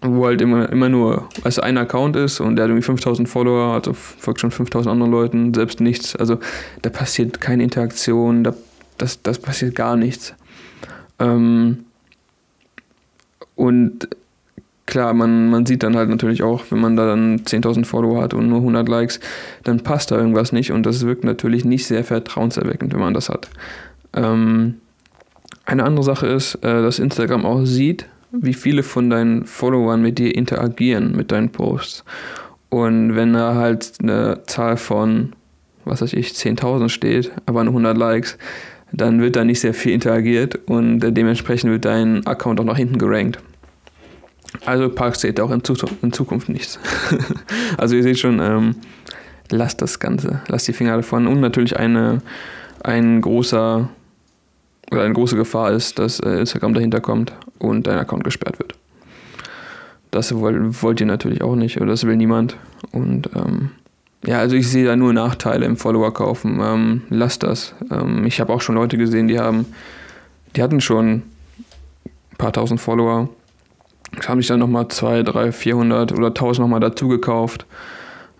wo 0.00 0.24
halt 0.24 0.40
immer, 0.40 0.70
immer 0.70 0.88
nur 0.88 1.28
als 1.44 1.58
ein 1.58 1.76
Account 1.76 2.16
ist 2.16 2.40
und 2.40 2.56
der 2.56 2.64
hat 2.64 2.70
irgendwie 2.70 2.84
5000 2.84 3.28
Follower, 3.28 3.74
also 3.74 3.92
folgt 3.92 4.40
schon 4.40 4.50
5000 4.50 4.90
anderen 4.90 5.12
Leuten, 5.12 5.52
selbst 5.52 5.80
nichts. 5.80 6.16
Also 6.16 6.38
da 6.80 6.88
passiert 6.88 7.40
keine 7.40 7.62
Interaktion, 7.62 8.42
da 8.42 8.54
das, 8.98 9.22
das 9.22 9.38
passiert 9.38 9.74
gar 9.74 9.96
nichts. 9.96 10.34
Ähm, 11.18 11.84
und 13.54 14.08
klar, 14.86 15.14
man, 15.14 15.50
man 15.50 15.66
sieht 15.66 15.82
dann 15.82 15.96
halt 15.96 16.08
natürlich 16.08 16.42
auch, 16.42 16.64
wenn 16.70 16.80
man 16.80 16.96
da 16.96 17.06
dann 17.06 17.40
10.000 17.40 17.84
Follower 17.84 18.22
hat 18.22 18.34
und 18.34 18.48
nur 18.48 18.58
100 18.58 18.88
Likes, 18.88 19.20
dann 19.64 19.80
passt 19.80 20.10
da 20.10 20.16
irgendwas 20.16 20.52
nicht 20.52 20.72
und 20.72 20.84
das 20.84 21.04
wirkt 21.04 21.24
natürlich 21.24 21.64
nicht 21.64 21.86
sehr 21.86 22.04
vertrauenserweckend, 22.04 22.92
wenn 22.92 23.00
man 23.00 23.14
das 23.14 23.28
hat. 23.28 23.48
Ähm, 24.14 24.76
eine 25.64 25.84
andere 25.84 26.04
Sache 26.04 26.26
ist, 26.28 26.54
äh, 26.56 26.82
dass 26.82 26.98
Instagram 26.98 27.44
auch 27.44 27.64
sieht, 27.64 28.06
wie 28.32 28.54
viele 28.54 28.82
von 28.82 29.10
deinen 29.10 29.44
Followern 29.46 30.02
mit 30.02 30.18
dir 30.18 30.34
interagieren, 30.34 31.16
mit 31.16 31.32
deinen 31.32 31.50
Posts. 31.50 32.04
Und 32.68 33.16
wenn 33.16 33.32
da 33.32 33.54
halt 33.54 33.94
eine 34.00 34.42
Zahl 34.46 34.76
von, 34.76 35.32
was 35.84 36.02
weiß 36.02 36.12
ich, 36.12 36.28
10.000 36.30 36.88
steht, 36.88 37.32
aber 37.46 37.64
nur 37.64 37.72
100 37.72 37.96
Likes, 37.96 38.38
dann 38.92 39.20
wird 39.20 39.36
da 39.36 39.44
nicht 39.44 39.60
sehr 39.60 39.74
viel 39.74 39.92
interagiert 39.92 40.58
und 40.66 41.00
dementsprechend 41.00 41.70
wird 41.70 41.84
dein 41.84 42.26
Account 42.26 42.60
auch 42.60 42.64
nach 42.64 42.76
hinten 42.76 42.98
gerankt. 42.98 43.38
Also 44.64 44.88
Park 44.88 45.16
seht 45.16 45.40
auch 45.40 45.50
in, 45.50 45.62
in 46.02 46.12
Zukunft 46.12 46.48
nichts. 46.48 46.78
also 47.78 47.96
ihr 47.96 48.02
seht 48.02 48.18
schon, 48.18 48.40
ähm, 48.40 48.76
lasst 49.50 49.82
das 49.82 49.98
Ganze, 49.98 50.40
lasst 50.48 50.68
die 50.68 50.72
Finger 50.72 50.96
davon. 50.96 51.26
Und 51.26 51.40
natürlich 51.40 51.76
eine, 51.76 52.22
ein 52.82 53.20
großer 53.20 53.88
oder 54.90 55.02
eine 55.02 55.14
große 55.14 55.36
Gefahr 55.36 55.72
ist, 55.72 55.98
dass 55.98 56.20
äh, 56.20 56.38
Instagram 56.38 56.74
dahinter 56.74 57.00
kommt 57.00 57.32
und 57.58 57.86
dein 57.86 57.98
Account 57.98 58.24
gesperrt 58.24 58.58
wird. 58.58 58.74
Das 60.10 60.34
wollt, 60.34 60.82
wollt 60.82 61.00
ihr 61.00 61.06
natürlich 61.06 61.42
auch 61.42 61.56
nicht 61.56 61.80
oder 61.80 61.90
das 61.90 62.06
will 62.06 62.16
niemand. 62.16 62.56
Und 62.92 63.28
ähm, 63.34 63.70
ja, 64.24 64.38
also 64.38 64.56
ich 64.56 64.70
sehe 64.70 64.84
da 64.84 64.96
nur 64.96 65.12
Nachteile 65.12 65.66
im 65.66 65.76
Follower 65.76 66.12
kaufen. 66.12 66.58
Ähm, 66.60 67.02
lasst 67.10 67.42
das. 67.42 67.74
Ähm, 67.90 68.24
ich 68.26 68.40
habe 68.40 68.52
auch 68.52 68.60
schon 68.60 68.74
Leute 68.74 68.96
gesehen, 68.96 69.28
die 69.28 69.38
haben, 69.38 69.66
die 70.54 70.62
hatten 70.62 70.80
schon 70.80 71.08
ein 71.08 72.36
paar 72.38 72.52
tausend 72.52 72.80
Follower, 72.80 73.28
haben 74.26 74.40
sich 74.40 74.48
dann 74.48 74.60
nochmal 74.60 74.88
2, 74.88 75.22
3, 75.22 75.52
400 75.52 76.12
oder 76.12 76.28
1000 76.28 76.60
nochmal 76.60 76.80
dazu 76.80 77.08
gekauft. 77.08 77.66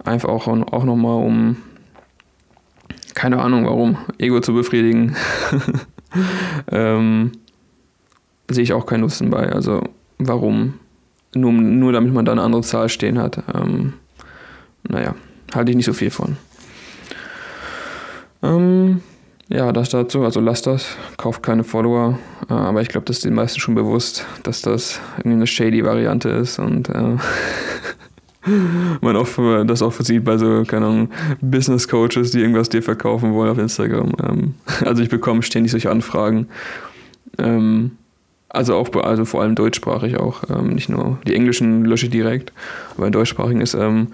Einfach 0.04 0.28
auch, 0.28 0.46
auch 0.46 0.84
nochmal, 0.84 1.24
um, 1.24 1.56
keine 3.14 3.40
Ahnung 3.40 3.66
warum, 3.66 3.98
Ego 4.18 4.40
zu 4.40 4.54
befriedigen. 4.54 5.16
ähm, 6.72 7.32
sehe 8.48 8.62
ich 8.62 8.72
auch 8.72 8.86
keinen 8.86 9.00
Nutzen 9.00 9.30
bei. 9.30 9.50
Also 9.52 9.82
warum? 10.18 10.74
Nur, 11.34 11.52
nur 11.52 11.92
damit 11.92 12.14
man 12.14 12.24
da 12.24 12.32
eine 12.32 12.42
andere 12.42 12.62
Zahl 12.62 12.88
stehen 12.88 13.18
hat. 13.18 13.42
Ähm, 13.54 13.94
naja, 14.88 15.14
halte 15.54 15.70
ich 15.70 15.76
nicht 15.76 15.86
so 15.86 15.92
viel 15.92 16.10
von. 16.10 16.36
Ähm, 18.42 19.00
ja, 19.48 19.72
das 19.72 19.90
dazu. 19.90 20.22
Also 20.22 20.40
lasst 20.40 20.66
das, 20.66 20.96
kauft 21.16 21.42
keine 21.42 21.64
Follower. 21.64 22.18
Äh, 22.50 22.54
aber 22.54 22.82
ich 22.82 22.88
glaube, 22.88 23.04
das 23.06 23.16
ist 23.16 23.24
den 23.24 23.34
meisten 23.34 23.60
schon 23.60 23.74
bewusst, 23.74 24.26
dass 24.42 24.62
das 24.62 25.00
irgendwie 25.18 25.36
eine 25.36 25.46
shady 25.46 25.84
Variante 25.84 26.30
ist 26.30 26.58
und 26.58 26.88
äh, 26.88 27.16
man 29.00 29.16
auch 29.16 29.28
das 29.64 29.82
auch 29.82 29.92
sieht 29.92 30.24
bei 30.24 30.38
so, 30.38 30.64
keine 30.66 30.86
Ahnung, 30.86 31.10
Business 31.40 31.88
Coaches, 31.88 32.32
die 32.32 32.40
irgendwas 32.40 32.68
dir 32.68 32.82
verkaufen 32.82 33.34
wollen 33.34 33.50
auf 33.50 33.58
Instagram. 33.58 34.12
Ähm, 34.22 34.54
also 34.84 35.02
ich 35.02 35.08
bekomme 35.08 35.42
ständig 35.42 35.70
solche 35.70 35.90
Anfragen. 35.90 36.48
Ähm, 37.38 37.92
also 38.48 38.74
auch, 38.74 38.90
also 39.02 39.24
vor 39.24 39.42
allem 39.42 39.54
deutschsprachig 39.54 40.16
auch, 40.16 40.44
ähm, 40.50 40.70
nicht 40.70 40.88
nur 40.88 41.18
die 41.26 41.34
englischen 41.34 41.84
lösche 41.84 42.06
ich 42.06 42.12
direkt, 42.12 42.52
aber 42.96 43.06
in 43.06 43.12
deutschsprachigen 43.12 43.60
ist, 43.60 43.74
ähm, 43.74 44.08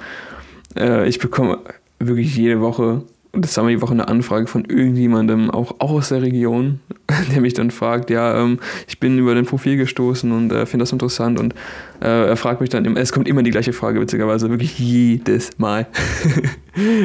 äh, 0.76 1.09
ich 1.09 1.19
bekomme 1.19 1.59
wirklich 1.99 2.37
jede 2.37 2.61
Woche 2.61 3.02
und 3.35 3.47
das 3.47 3.57
haben 3.57 3.67
wir 3.67 3.75
die 3.75 3.81
Woche 3.81 3.93
eine 3.93 4.09
Anfrage 4.09 4.47
von 4.47 4.67
irgendjemandem, 4.67 5.50
auch, 5.50 5.81
aus 5.81 6.11
der 6.11 6.21
Region, 6.21 6.81
der 7.33 7.41
mich 7.41 7.55
dann 7.55 7.71
fragt, 7.71 8.11
ja, 8.11 8.43
ähm, 8.43 8.59
ich 8.87 9.00
bin 9.00 9.19
über 9.19 9.35
dein 9.35 9.47
Profil 9.47 9.79
gestoßen 9.79 10.31
und 10.31 10.52
äh, 10.52 10.67
finde 10.67 10.83
das 10.83 10.93
interessant 10.93 11.41
und 11.41 11.55
äh, 12.02 12.29
er 12.29 12.37
fragt 12.37 12.61
mich 12.61 12.69
dann 12.69 12.85
immer, 12.85 13.00
es 13.00 13.11
kommt 13.11 13.26
immer 13.26 13.43
die 13.43 13.50
gleiche 13.50 13.73
Frage, 13.73 14.00
witzigerweise, 14.00 14.50
wirklich 14.50 14.79
jedes 14.79 15.59
Mal. 15.59 15.87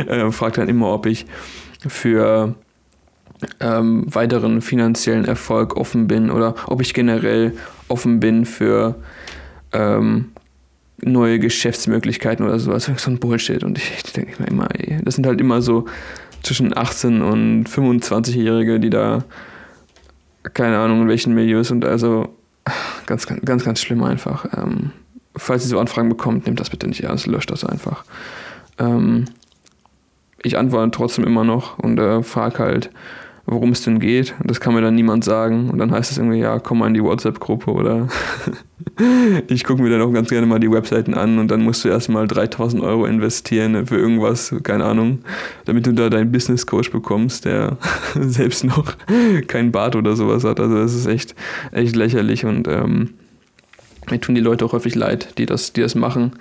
er 0.08 0.32
fragt 0.34 0.58
dann 0.58 0.68
immer, 0.68 0.94
ob 0.94 1.06
ich 1.06 1.26
für 1.88 2.56
ähm, 3.62 4.04
weiteren 4.14 4.62
finanziellen 4.62 5.24
Erfolg 5.24 5.78
offen 5.78 6.08
bin 6.08 6.30
oder 6.30 6.56
ob 6.66 6.82
ich 6.82 6.94
generell 6.94 7.54
offen 7.88 8.20
bin 8.20 8.46
für 8.46 8.96
ähm, 9.72 10.32
neue 11.02 11.40
Geschäftsmöglichkeiten 11.40 12.46
oder 12.46 12.60
sowas. 12.60 12.90
So 12.98 13.12
ein 13.12 13.20
Bullshit. 13.20 13.64
Und 13.64 13.78
ich, 13.78 13.92
ich 13.96 14.14
denke 14.14 14.42
mir 14.42 14.48
immer, 14.48 14.68
ey, 14.76 14.98
das 15.04 15.16
sind 15.16 15.28
halt 15.28 15.40
immer 15.40 15.62
so 15.62 15.86
zwischen 16.44 16.76
18 16.76 17.22
und 17.22 17.66
25-Jährige, 17.66 18.80
die 18.80 18.90
da, 18.90 19.24
keine 20.54 20.80
Ahnung, 20.80 21.04
in 21.04 21.08
welchen 21.08 21.34
Milieus 21.34 21.72
und 21.72 21.86
also 21.86 22.34
ganz, 23.06 23.28
ganz, 23.28 23.64
ganz, 23.64 23.82
schlimm 23.82 24.04
einfach. 24.04 24.46
Ähm, 24.56 24.92
falls 25.36 25.66
ihr 25.66 25.70
so 25.70 25.80
Anfragen 25.80 26.10
bekommt, 26.10 26.46
nehmt 26.46 26.60
das 26.60 26.70
bitte 26.70 26.88
nicht 26.88 27.04
ernst, 27.04 27.28
löscht 27.28 27.52
das 27.52 27.64
einfach. 27.64 28.04
Ähm, 28.78 29.26
ich 30.42 30.58
antworte 30.58 30.92
trotzdem 30.92 31.26
immer 31.26 31.44
noch 31.44 31.80
und 31.80 32.00
äh, 32.00 32.24
frage 32.24 32.60
halt, 32.60 32.90
worum 33.48 33.72
es 33.72 33.82
denn 33.82 34.00
geht. 34.00 34.36
Das 34.44 34.60
kann 34.60 34.74
mir 34.74 34.82
dann 34.82 34.96
niemand 34.96 35.24
sagen. 35.24 35.70
Und 35.70 35.80
dann 35.80 35.92
heißt 35.92 36.12
es 36.12 36.18
irgendwie, 36.18 36.40
ja, 36.40 36.60
komm 36.60 36.80
mal 36.80 36.88
in 36.88 36.94
die 36.94 37.04
WhatsApp-Gruppe 37.04 37.72
oder 37.72 38.10
ich 39.48 39.64
gucke 39.64 39.82
mir 39.82 39.90
dann 39.90 40.02
auch 40.02 40.12
ganz 40.12 40.30
gerne 40.30 40.46
mal 40.46 40.60
die 40.60 40.70
Webseiten 40.70 41.14
an 41.14 41.40
und 41.40 41.50
dann 41.50 41.62
musst 41.62 41.86
du 41.86 41.90
erstmal 41.90 42.28
3000 42.28 42.84
Euro 42.84 43.06
investieren 43.06 43.88
für 43.88 43.98
irgendwas, 43.98 44.54
keine 44.64 44.84
Ahnung, 44.84 45.20
damit 45.64 45.88
du 45.88 45.94
da 45.94 46.10
deinen 46.10 46.32
Business 46.32 46.66
Coach 46.66 46.92
bekommst, 46.92 47.46
der 47.46 47.78
selbst 48.20 48.66
noch 48.66 48.96
kein 49.48 49.72
Bart 49.72 49.96
oder 49.96 50.18
sowas 50.18 50.44
hat. 50.44 50.60
Also 50.60 50.76
das 50.76 50.94
ist 50.94 51.08
echt, 51.08 51.34
echt 51.72 51.96
lächerlich 51.96 52.46
und 52.46 52.68
ähm, 52.68 53.12
mir 54.12 54.20
tun 54.20 54.36
die 54.36 54.42
Leute 54.42 54.66
auch 54.66 54.74
häufig 54.74 54.96
leid, 54.96 55.38
die 55.38 55.46
das, 55.46 55.72
die 55.72 55.82
das 55.82 55.96
machen. 55.96 56.34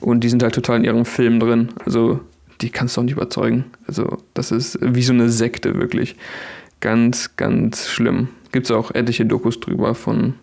Und 0.00 0.20
die 0.20 0.28
sind 0.30 0.42
halt 0.42 0.54
total 0.54 0.78
in 0.78 0.84
ihrem 0.84 1.04
Film 1.04 1.40
drin. 1.40 1.68
Also 1.84 2.20
die 2.60 2.70
kannst 2.70 2.96
du 2.96 3.00
auch 3.00 3.04
nicht 3.04 3.16
überzeugen. 3.16 3.64
Also 3.86 4.18
das 4.34 4.50
ist 4.50 4.78
wie 4.80 5.02
so 5.02 5.12
eine 5.12 5.30
Sekte 5.30 5.74
wirklich. 5.74 6.16
Ganz, 6.80 7.36
ganz 7.36 7.88
schlimm. 7.88 8.28
Gibt 8.52 8.66
es 8.66 8.70
auch 8.70 8.90
etliche 8.90 9.26
Dokus 9.26 9.58
drüber 9.60 9.94
von, 9.94 10.34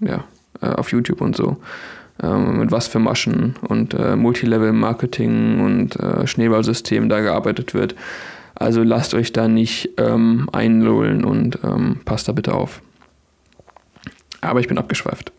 ja, 0.00 0.24
äh, 0.60 0.66
auf 0.66 0.92
YouTube 0.92 1.20
und 1.20 1.36
so. 1.36 1.56
Ähm, 2.22 2.60
mit 2.60 2.72
was 2.72 2.88
für 2.88 2.98
Maschen 2.98 3.56
und 3.68 3.92
äh, 3.92 4.16
Multilevel-Marketing 4.16 5.60
und 5.60 5.96
äh, 5.96 6.26
Schneeballsystemen 6.26 7.08
da 7.10 7.20
gearbeitet 7.20 7.74
wird. 7.74 7.94
Also 8.54 8.82
lasst 8.82 9.12
euch 9.12 9.32
da 9.32 9.48
nicht 9.48 9.90
ähm, 9.98 10.48
einlullen 10.50 11.24
und 11.24 11.58
ähm, 11.62 12.00
passt 12.06 12.28
da 12.28 12.32
bitte 12.32 12.54
auf. 12.54 12.80
Aber 14.40 14.60
ich 14.60 14.68
bin 14.68 14.78
abgeschweift. 14.78 15.32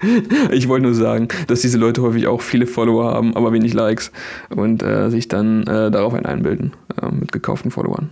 ich 0.50 0.68
wollte 0.68 0.84
nur 0.84 0.94
sagen, 0.94 1.28
dass 1.46 1.60
diese 1.60 1.78
Leute 1.78 2.02
häufig 2.02 2.26
auch 2.26 2.40
viele 2.40 2.66
Follower 2.66 3.12
haben, 3.12 3.36
aber 3.36 3.52
wenig 3.52 3.74
Likes 3.74 4.10
und 4.50 4.82
äh, 4.82 5.10
sich 5.10 5.28
dann 5.28 5.62
äh, 5.66 5.90
darauf 5.90 6.14
ein 6.14 6.26
einbilden 6.26 6.72
äh, 7.00 7.10
mit 7.10 7.32
gekauften 7.32 7.70
Followern. 7.70 8.10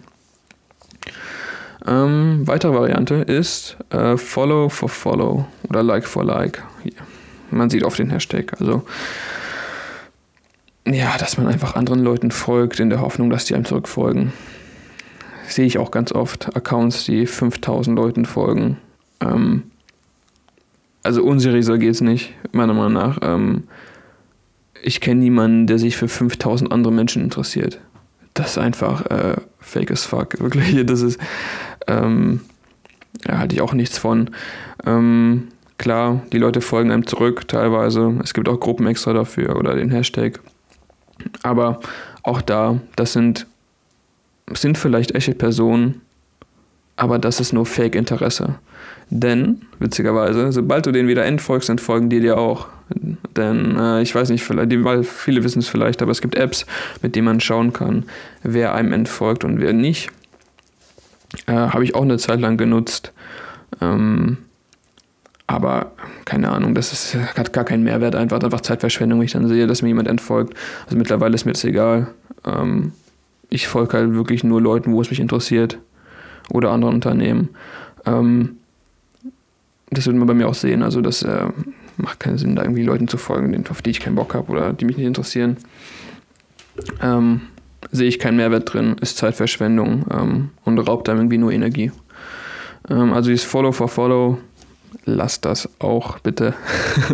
Ähm, 1.86 2.42
weitere 2.44 2.74
Variante 2.74 3.14
ist 3.14 3.76
äh, 3.90 4.16
Follow 4.16 4.68
for 4.68 4.88
Follow 4.88 5.46
oder 5.68 5.82
Like 5.82 6.06
for 6.06 6.24
Like. 6.24 6.62
Hier. 6.82 6.92
Man 7.50 7.70
sieht 7.70 7.84
auf 7.84 7.96
den 7.96 8.10
Hashtag. 8.10 8.60
Also 8.60 8.82
ja, 10.86 11.16
dass 11.18 11.36
man 11.36 11.48
einfach 11.48 11.74
anderen 11.74 12.02
Leuten 12.02 12.30
folgt 12.30 12.78
in 12.78 12.90
der 12.90 13.00
Hoffnung, 13.00 13.30
dass 13.30 13.44
die 13.44 13.54
einem 13.54 13.64
zurückfolgen. 13.64 14.32
Sehe 15.48 15.66
ich 15.66 15.78
auch 15.78 15.90
ganz 15.90 16.12
oft 16.12 16.56
Accounts, 16.56 17.04
die 17.04 17.26
5000 17.26 17.96
Leuten 17.96 18.24
folgen. 18.24 18.78
Ähm, 19.20 19.64
also 21.02 21.22
unseriöser 21.22 21.78
geht 21.78 21.92
es 21.92 22.00
nicht, 22.00 22.34
meiner 22.52 22.74
Meinung 22.74 22.94
nach. 22.94 23.18
Ähm, 23.22 23.64
ich 24.82 25.00
kenne 25.00 25.20
niemanden, 25.20 25.66
der 25.66 25.78
sich 25.78 25.96
für 25.96 26.08
5000 26.08 26.72
andere 26.72 26.92
Menschen 26.92 27.22
interessiert. 27.22 27.80
Das 28.34 28.50
ist 28.50 28.58
einfach 28.58 29.06
äh, 29.06 29.36
fake 29.60 29.90
as 29.90 30.04
fuck, 30.04 30.40
wirklich. 30.40 30.84
Das 30.86 31.02
ist, 31.02 31.20
ähm, 31.86 32.40
ja, 33.26 33.38
halte 33.38 33.54
ich 33.54 33.62
auch 33.62 33.72
nichts 33.72 33.98
von. 33.98 34.30
Ähm, 34.84 35.48
klar, 35.78 36.22
die 36.32 36.38
Leute 36.38 36.60
folgen 36.60 36.90
einem 36.90 37.06
zurück 37.06 37.48
teilweise. 37.48 38.18
Es 38.22 38.34
gibt 38.34 38.48
auch 38.48 38.60
Gruppen 38.60 38.86
extra 38.86 39.12
dafür 39.12 39.56
oder 39.56 39.74
den 39.74 39.90
Hashtag. 39.90 40.40
Aber 41.42 41.80
auch 42.22 42.42
da, 42.42 42.80
das 42.96 43.12
sind, 43.12 43.46
sind 44.52 44.76
vielleicht 44.76 45.14
echte 45.14 45.34
Personen, 45.34 46.02
aber 46.96 47.18
das 47.18 47.40
ist 47.40 47.52
nur 47.52 47.66
Fake-Interesse. 47.66 48.56
Denn, 49.08 49.62
witzigerweise, 49.78 50.50
sobald 50.50 50.86
du 50.86 50.92
denen 50.92 51.08
wieder 51.08 51.24
entfolgst, 51.24 51.68
entfolgen 51.70 52.08
die 52.08 52.20
dir 52.20 52.38
auch. 52.38 52.66
Denn 53.36 53.78
äh, 53.78 54.02
ich 54.02 54.14
weiß 54.14 54.30
nicht, 54.30 54.42
vielleicht, 54.42 54.72
viele 55.06 55.44
wissen 55.44 55.60
es 55.60 55.68
vielleicht, 55.68 56.02
aber 56.02 56.10
es 56.10 56.20
gibt 56.20 56.34
Apps, 56.36 56.66
mit 57.02 57.14
denen 57.14 57.26
man 57.26 57.40
schauen 57.40 57.72
kann, 57.72 58.04
wer 58.42 58.74
einem 58.74 58.92
entfolgt 58.92 59.44
und 59.44 59.60
wer 59.60 59.72
nicht. 59.72 60.10
Äh, 61.46 61.52
Habe 61.52 61.84
ich 61.84 61.94
auch 61.94 62.02
eine 62.02 62.18
Zeit 62.18 62.40
lang 62.40 62.56
genutzt. 62.56 63.12
Ähm, 63.80 64.38
aber 65.46 65.92
keine 66.24 66.50
Ahnung, 66.50 66.74
das 66.74 66.92
ist, 66.92 67.14
hat 67.14 67.52
gar 67.52 67.64
keinen 67.64 67.84
Mehrwert, 67.84 68.16
einfach, 68.16 68.40
einfach 68.40 68.60
Zeitverschwendung, 68.60 69.20
wenn 69.20 69.26
ich 69.26 69.32
dann 69.32 69.46
sehe, 69.46 69.66
dass 69.66 69.82
mir 69.82 69.88
jemand 69.88 70.08
entfolgt. 70.08 70.54
Also 70.86 70.96
mittlerweile 70.96 71.34
ist 71.34 71.44
mir 71.44 71.52
das 71.52 71.64
egal. 71.64 72.08
Ähm, 72.44 72.92
ich 73.48 73.68
folge 73.68 73.96
halt 73.96 74.14
wirklich 74.14 74.42
nur 74.42 74.60
Leuten, 74.60 74.92
wo 74.92 75.00
es 75.00 75.10
mich 75.10 75.20
interessiert 75.20 75.78
oder 76.50 76.70
anderen 76.70 76.94
Unternehmen. 76.94 77.50
Ähm, 78.04 78.56
das 79.90 80.06
wird 80.06 80.16
man 80.16 80.26
bei 80.26 80.34
mir 80.34 80.48
auch 80.48 80.54
sehen. 80.54 80.82
Also 80.82 81.00
das 81.00 81.22
äh, 81.22 81.46
macht 81.96 82.20
keinen 82.20 82.38
Sinn, 82.38 82.56
da 82.56 82.62
irgendwie 82.62 82.82
Leuten 82.82 83.08
zu 83.08 83.18
folgen, 83.18 83.64
auf 83.70 83.82
die 83.82 83.90
ich 83.90 84.00
keinen 84.00 84.16
Bock 84.16 84.34
habe 84.34 84.50
oder 84.50 84.72
die 84.72 84.84
mich 84.84 84.96
nicht 84.96 85.06
interessieren. 85.06 85.56
Ähm, 87.00 87.42
sehe 87.90 88.08
ich 88.08 88.18
keinen 88.18 88.36
Mehrwert 88.36 88.72
drin, 88.72 88.96
ist 89.00 89.16
Zeitverschwendung 89.16 90.04
ähm, 90.10 90.50
und 90.64 90.78
raubt 90.78 91.08
einem 91.08 91.20
irgendwie 91.20 91.38
nur 91.38 91.52
Energie. 91.52 91.92
Ähm, 92.90 93.12
also 93.12 93.30
dieses 93.30 93.46
Follow 93.46 93.72
for 93.72 93.88
Follow, 93.88 94.38
lasst 95.04 95.44
das 95.44 95.68
auch 95.78 96.18
bitte. 96.18 96.54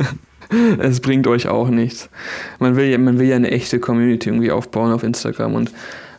es 0.78 1.00
bringt 1.00 1.26
euch 1.26 1.48
auch 1.48 1.68
nichts. 1.68 2.10
Man 2.58 2.76
will, 2.76 2.86
ja, 2.86 2.98
man 2.98 3.18
will 3.18 3.26
ja 3.26 3.36
eine 3.36 3.50
echte 3.50 3.78
Community 3.78 4.28
irgendwie 4.28 4.50
aufbauen 4.50 4.92
auf 4.92 5.02
Instagram 5.02 5.54
und 5.54 5.72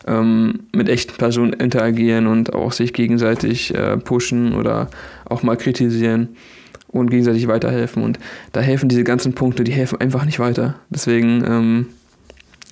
ähm, 0.06 0.60
mit 0.72 0.88
echten 0.88 1.16
Personen 1.16 1.52
interagieren 1.54 2.26
und 2.26 2.54
auch 2.54 2.72
sich 2.72 2.92
gegenseitig 2.92 3.74
äh, 3.74 3.96
pushen 3.96 4.54
oder 4.54 4.88
auch 5.34 5.42
mal 5.42 5.56
kritisieren. 5.56 6.36
und 6.94 7.10
gegenseitig 7.10 7.48
weiterhelfen. 7.48 8.04
Und 8.04 8.20
da 8.52 8.60
helfen 8.60 8.88
diese 8.88 9.02
ganzen 9.02 9.34
Punkte, 9.34 9.64
die 9.64 9.72
helfen 9.72 10.00
einfach 10.00 10.24
nicht 10.24 10.38
weiter. 10.38 10.76
Deswegen, 10.90 11.44
ähm, 11.44 11.86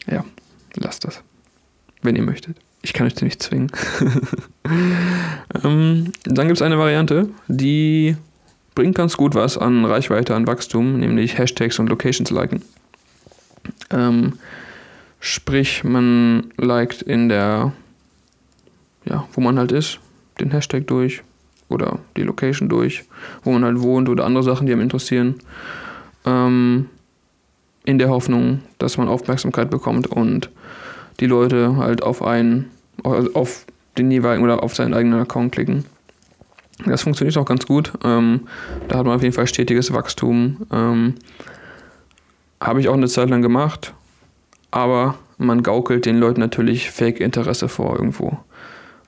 ja, 0.07 0.25
lasst 0.76 1.04
das, 1.04 1.23
wenn 2.02 2.14
ihr 2.14 2.23
möchtet. 2.23 2.57
Ich 2.83 2.92
kann 2.92 3.09
euch 3.09 3.16
zu 3.16 3.25
nicht 3.25 3.42
zwingen. 3.42 3.73
ähm, 5.64 6.12
dann 6.25 6.47
gibt 6.47 6.59
es 6.59 6.62
eine 6.62 6.78
Variante, 6.78 7.31
die 7.49 8.16
bringt 8.76 8.95
ganz 8.95 9.16
gut 9.16 9.35
was 9.35 9.59
an 9.59 9.85
Reichweite, 9.85 10.37
an 10.37 10.47
Wachstum, 10.47 11.00
nämlich 11.00 11.37
Hashtags 11.37 11.81
und 11.81 11.88
Locations 11.88 12.31
liken. 12.31 12.62
Ähm, 13.90 14.35
sprich, 15.19 15.83
man 15.83 16.52
liked 16.59 17.02
in 17.02 17.28
der, 17.28 17.73
ja, 19.04 19.26
wo 19.33 19.40
man 19.40 19.59
halt 19.59 19.73
ist, 19.73 19.99
den 20.40 20.52
Hashtag 20.52 20.87
durch 20.87 21.23
oder 21.73 21.99
die 22.17 22.23
Location 22.23 22.69
durch, 22.69 23.05
wo 23.43 23.52
man 23.52 23.64
halt 23.64 23.81
wohnt 23.81 24.09
oder 24.09 24.25
andere 24.25 24.45
Sachen, 24.45 24.67
die 24.67 24.73
einem 24.73 24.83
interessieren. 24.83 25.37
Ähm, 26.25 26.87
in 27.85 27.99
der 27.99 28.11
Hoffnung, 28.11 28.61
dass 28.79 28.97
man 28.97 29.09
Aufmerksamkeit 29.09 29.71
bekommt 29.71 30.07
und 30.07 30.50
die 31.21 31.26
Leute 31.26 31.76
halt 31.76 32.02
auf 32.02 32.23
einen, 32.23 32.71
auf 33.02 33.67
den 33.99 34.11
jeweiligen 34.11 34.45
oder 34.45 34.62
auf 34.62 34.75
seinen 34.75 34.95
eigenen 34.95 35.21
Account 35.21 35.52
klicken. 35.52 35.85
Das 36.87 37.02
funktioniert 37.02 37.37
auch 37.37 37.45
ganz 37.45 37.67
gut. 37.67 37.93
Ähm, 38.05 38.49
da 38.88 38.99
hat 38.99 39.07
man 39.07 39.17
auf 39.17 39.23
jeden 39.23 39.35
Fall 39.35 39.47
stetiges 39.47 39.93
Wachstum. 39.93 40.67
Ähm, 40.73 41.14
Habe 42.61 42.81
ich 42.81 42.88
auch 42.88 42.95
eine 42.95 43.09
Zeit 43.09 43.31
lang 43.31 43.43
gemacht, 43.43 43.95
aber 44.71 45.17
man 45.38 45.62
gaukelt 45.62 46.07
den 46.07 46.19
Leuten 46.19 46.41
natürlich 46.41 46.91
Fake-Interesse 46.91 47.69
vor 47.69 47.97
irgendwo. 47.97 48.38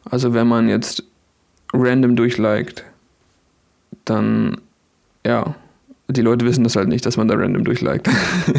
Also 0.05 0.35
wenn 0.35 0.47
man 0.47 0.69
jetzt 0.69 1.05
random 1.75 2.17
durchliked, 2.17 2.85
dann 4.05 4.57
ja, 5.27 5.55
die 6.09 6.21
Leute 6.21 6.45
wissen 6.45 6.65
das 6.65 6.77
halt 6.77 6.89
nicht, 6.89 7.07
dass 7.07 7.17
man 7.17 7.29
da 7.29 7.35
random 7.35 7.65
durchliked 7.65 8.09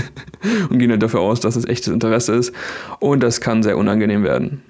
und 0.69 0.79
gehen 0.79 0.91
halt 0.91 1.03
dafür 1.03 1.21
aus, 1.21 1.39
dass 1.39 1.55
es 1.55 1.65
echtes 1.65 1.93
Interesse 1.93 2.33
ist 2.33 2.53
und 2.99 3.21
das 3.21 3.39
kann 3.41 3.63
sehr 3.63 3.77
unangenehm 3.77 4.23
werden. 4.23 4.61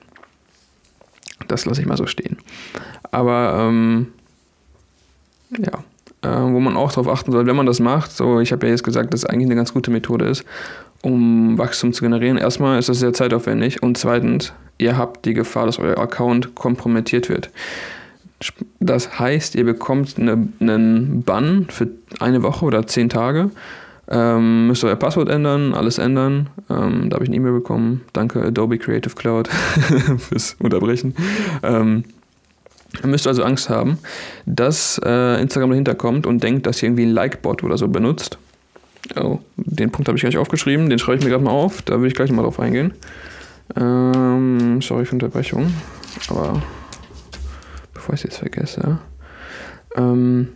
Das 1.48 1.66
lasse 1.66 1.82
ich 1.82 1.88
mal 1.88 1.98
so 1.98 2.08
stehen. 2.08 2.38
Aber 3.12 3.56
ähm, 3.60 4.08
ja, 5.58 5.84
äh, 6.22 6.52
wo 6.52 6.60
man 6.60 6.76
auch 6.76 6.92
darauf 6.92 7.08
achten 7.08 7.32
soll, 7.32 7.46
wenn 7.46 7.56
man 7.56 7.66
das 7.66 7.80
macht, 7.80 8.12
so 8.12 8.40
ich 8.40 8.52
habe 8.52 8.66
ja 8.66 8.72
jetzt 8.72 8.84
gesagt, 8.84 9.14
dass 9.14 9.24
es 9.24 9.26
eigentlich 9.26 9.48
eine 9.48 9.56
ganz 9.56 9.74
gute 9.74 9.92
Methode 9.92 10.26
ist, 10.26 10.44
um 11.02 11.58
Wachstum 11.58 11.94
zu 11.94 12.04
generieren. 12.04 12.38
Erstmal 12.38 12.80
ist 12.80 12.90
das 12.90 13.00
sehr 13.00 13.14
zeitaufwendig 13.14 13.84
und 13.84 13.98
zweitens, 13.98 14.54
ihr 14.78 14.98
habt 14.98 15.26
die 15.26 15.34
Gefahr, 15.34 15.66
dass 15.66 15.80
euer 15.80 15.98
Account 15.98 16.56
kompromittiert 16.56 17.30
wird. 17.30 17.52
Das 18.80 19.20
heißt, 19.20 19.56
ihr 19.56 19.64
bekommt 19.64 20.20
eine, 20.20 20.48
einen 20.60 21.24
Bann 21.24 21.68
für 21.70 21.88
eine 22.20 22.44
Woche 22.44 22.66
oder 22.66 22.86
zehn 22.86 23.10
Tage. 23.10 23.50
Ähm, 24.08 24.68
müsst 24.68 24.84
euer 24.84 24.96
Passwort 24.96 25.30
ändern, 25.30 25.74
alles 25.74 25.98
ändern. 25.98 26.50
Ähm, 26.70 27.10
da 27.10 27.16
habe 27.16 27.24
ich 27.24 27.30
eine 27.30 27.38
E-Mail 27.38 27.54
bekommen. 27.54 28.02
Danke 28.14 28.44
Adobe 28.44 28.78
Creative 28.78 29.16
Cloud 29.16 29.48
fürs 30.18 30.56
Unterbrechen. 30.60 31.16
Ähm, 31.64 32.04
Ihr 33.04 33.10
müsst 33.10 33.28
also 33.28 33.44
Angst 33.44 33.70
haben, 33.70 33.98
dass 34.46 35.00
äh, 35.04 35.42
Instagram 35.42 35.72
dahinter 35.72 35.96
kommt 35.96 36.26
und 36.26 36.42
denkt, 36.44 36.66
dass 36.66 36.82
ihr 36.82 36.88
irgendwie 36.88 37.06
ein 37.06 37.12
Like-Bot 37.12 37.64
oder 37.64 37.78
so 37.78 37.88
benutzt. 37.88 38.38
Oh, 39.16 39.40
den 39.58 39.92
Punkt 39.92 40.08
habe 40.08 40.18
ich 40.18 40.22
gleich 40.22 40.38
aufgeschrieben, 40.38 40.90
den 40.90 40.98
schreibe 40.98 41.18
ich 41.18 41.24
mir 41.24 41.30
gerade 41.30 41.44
mal 41.44 41.52
auf, 41.52 41.82
da 41.82 42.00
will 42.00 42.08
ich 42.08 42.16
gleich 42.16 42.32
mal 42.32 42.42
drauf 42.42 42.60
eingehen. 42.60 42.94
Ähm, 43.76 44.82
sorry 44.82 45.06
für 45.06 45.14
Unterbrechung, 45.14 45.74
aber 46.30 46.62
bevor 48.06 48.14
ich 48.14 48.20
es 48.20 48.24
jetzt 48.24 48.38
vergesse. 48.38 49.00
Ähm, 49.96 50.50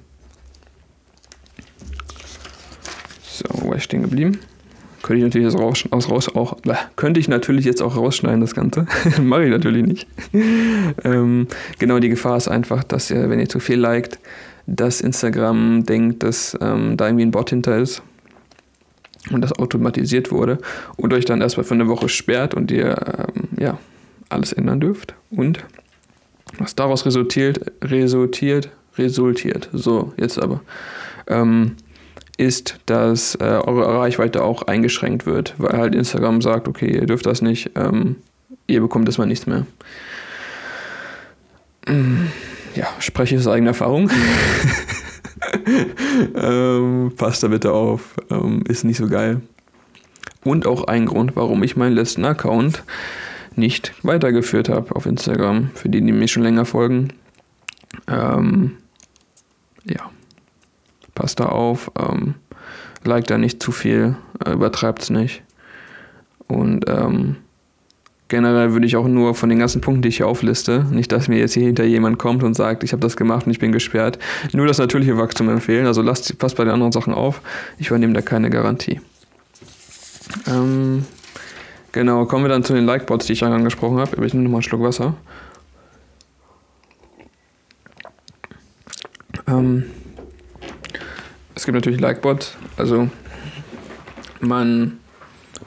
so, 3.24 3.46
wo 3.54 3.70
war 3.70 3.78
ich 3.78 3.84
stehen 3.84 4.04
geblieben? 4.04 4.38
Könnte 5.02 5.18
ich 5.18 5.24
natürlich 5.24 5.52
jetzt 5.52 5.60
raus, 5.60 5.84
aus, 5.90 6.10
raus 6.12 6.36
auch, 6.36 6.64
äh, 6.66 6.76
könnte 6.96 7.20
ich 7.20 7.28
natürlich 7.28 7.66
jetzt 7.66 7.82
auch 7.82 7.98
rausschneiden, 7.98 8.42
das 8.42 8.54
Ganze. 8.54 8.86
Mache 9.22 9.46
ich 9.46 9.50
natürlich 9.50 9.84
nicht. 9.84 10.08
ähm, 11.04 11.48
genau, 11.80 11.98
die 11.98 12.10
Gefahr 12.10 12.38
ist 12.38 12.50
einfach, 12.50 12.84
dass 12.84 13.10
ihr, 13.10 13.28
wenn 13.32 13.40
ihr 13.40 13.50
zu 13.50 13.60
viel 13.60 13.80
liked, 13.80 14.20
dass 14.68 15.02
Instagram 15.02 15.86
denkt, 15.86 16.22
dass 16.22 16.56
ähm, 16.62 16.98
da 16.98 17.08
irgendwie 17.08 17.26
ein 17.26 17.32
Bot 17.32 17.50
hinter 17.50 17.80
ist 17.80 18.04
und 19.32 19.42
das 19.42 19.54
automatisiert 19.54 20.32
wurde 20.32 20.60
und 20.98 21.14
euch 21.14 21.26
dann 21.26 21.42
erstmal 21.42 21.64
für 21.64 21.74
eine 21.74 21.88
Woche 21.88 22.10
sperrt 22.10 22.54
und 22.54 22.70
ihr 22.70 22.96
ähm, 23.36 23.48
ja, 23.58 23.80
alles 24.28 24.54
ändern 24.54 24.80
dürft. 24.80 25.16
Und 25.32 25.66
was 26.58 26.76
daraus 26.76 27.06
resultiert, 27.06 27.60
resultiert, 27.84 28.70
resultiert. 28.98 29.70
So, 29.74 30.14
jetzt 30.18 30.42
aber. 30.42 30.62
Ähm, 31.28 31.76
ist, 32.38 32.80
dass 32.86 33.36
äh, 33.36 33.44
eure 33.44 34.00
Reichweite 34.00 34.44
auch 34.44 34.64
eingeschränkt 34.64 35.26
wird, 35.26 35.56
weil 35.58 35.78
halt 35.78 35.94
Instagram 35.94 36.42
sagt, 36.42 36.70
okay, 36.70 36.90
ihr 36.90 37.06
dürft 37.06 37.26
das 37.26 37.42
nicht, 37.42 37.72
ähm, 37.76 38.16
ihr 38.66 38.80
bekommt 38.80 39.10
erstmal 39.10 39.28
nichts 39.28 39.46
mehr. 39.46 39.66
Ja, 42.76 42.88
spreche 43.00 43.36
ich 43.36 43.42
aus 43.42 43.48
eigener 43.48 43.72
Erfahrung. 43.72 44.10
ähm, 46.36 47.12
passt 47.18 47.44
da 47.44 47.48
bitte 47.48 47.74
auf, 47.74 48.16
ähm, 48.30 48.64
ist 48.68 48.84
nicht 48.84 48.98
so 48.98 49.08
geil. 49.08 49.42
Und 50.44 50.66
auch 50.66 50.86
ein 50.86 51.06
Grund, 51.06 51.36
warum 51.36 51.64
ich 51.64 51.76
meinen 51.76 51.96
letzten 51.96 52.24
Account 52.26 52.84
nicht 53.56 53.94
weitergeführt 54.04 54.70
habe 54.70 54.96
auf 54.96 55.06
Instagram, 55.06 55.72
für 55.74 55.90
die, 55.90 56.02
die 56.02 56.12
mir 56.12 56.28
schon 56.28 56.44
länger 56.44 56.66
folgen. 56.66 57.10
Ähm, 58.08 58.78
ja 59.84 60.10
passt 61.20 61.42
da 61.42 61.48
auf, 61.48 61.92
ähm, 62.00 62.36
liked 63.04 63.30
da 63.30 63.38
nicht 63.38 63.62
zu 63.62 63.74
viel, 63.74 64.16
äh, 64.46 64.54
übertreibt 64.54 65.02
es 65.02 65.10
nicht. 65.10 65.44
Und 66.48 66.86
ähm, 66.88 67.36
generell 68.30 68.72
würde 68.72 68.86
ich 68.86 68.96
auch 68.96 69.08
nur 69.08 69.36
von 69.36 69.50
den 69.50 69.60
ganzen 69.60 69.82
Punkten, 69.82 70.02
die 70.02 70.08
ich 70.08 70.18
hier 70.18 70.28
aufliste, 70.28 70.86
nicht, 70.90 71.12
dass 71.12 71.28
mir 71.28 71.38
jetzt 71.38 71.56
hier 71.56 71.66
hinter 71.66 71.84
jemand 71.84 72.20
kommt 72.20 72.42
und 72.42 72.54
sagt, 72.54 72.86
ich 72.86 72.94
habe 72.94 73.02
das 73.02 73.18
gemacht 73.18 73.46
und 73.46 73.52
ich 73.52 73.60
bin 73.60 73.74
gesperrt, 73.74 74.18
nur 74.54 74.66
das 74.66 74.78
natürliche 74.78 75.18
Wachstum 75.18 75.50
empfehlen. 75.50 75.88
Also 75.88 76.02
lasst, 76.02 76.40
passt 76.40 76.56
bei 76.56 76.64
den 76.64 76.72
anderen 76.72 76.94
Sachen 76.94 77.14
auf. 77.14 77.42
Ich 77.78 77.88
übernehme 77.88 78.14
da 78.14 78.22
keine 78.22 78.50
Garantie. 78.50 79.02
Ähm, 80.48 81.06
genau, 81.92 82.26
kommen 82.26 82.46
wir 82.46 82.50
dann 82.50 82.64
zu 82.64 82.74
den 82.74 82.86
Likebots, 82.86 83.26
die 83.26 83.34
ich 83.34 83.44
angesprochen 83.44 84.00
habe. 84.00 84.26
Ich 84.26 84.34
nehme 84.34 84.44
nochmal 84.44 84.58
einen 84.58 84.64
Schluck 84.64 84.82
Wasser. 84.82 85.16
Ähm, 89.48 89.86
es 91.56 91.66
gibt 91.66 91.76
natürlich 91.76 92.00
Likebots, 92.00 92.56
also 92.78 93.10
man 94.40 95.00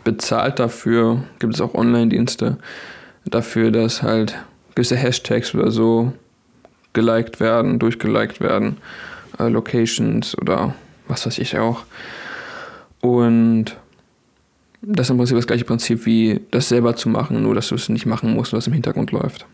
bezahlt 0.05 0.59
dafür, 0.59 1.25
gibt 1.39 1.55
es 1.55 1.61
auch 1.61 1.75
Online-Dienste, 1.75 2.59
dafür, 3.25 3.71
dass 3.71 4.03
halt 4.03 4.39
gewisse 4.75 4.97
Hashtags 4.97 5.55
oder 5.55 5.71
so 5.71 6.13
geliked 6.93 7.41
werden, 7.41 7.79
durchgeliked 7.79 8.41
werden, 8.41 8.79
äh, 9.39 9.49
Locations 9.49 10.37
oder 10.39 10.75
was 11.09 11.27
weiß 11.27 11.39
ich 11.39 11.59
auch. 11.59 11.85
Und 13.01 13.77
das 14.83 15.07
ist 15.07 15.11
im 15.11 15.16
Prinzip 15.16 15.37
das 15.37 15.47
gleiche 15.47 15.64
Prinzip 15.64 16.07
wie 16.07 16.40
das 16.51 16.68
selber 16.68 16.97
zu 16.97 17.09
machen, 17.09 17.42
nur 17.42 17.55
dass 17.55 17.68
du 17.68 17.77
es 17.77 17.88
nicht 17.88 18.07
machen 18.07 18.35
musst, 18.35 18.53
was 18.53 18.66
im 18.66 18.73
Hintergrund 18.73 19.12
läuft. 19.12 19.47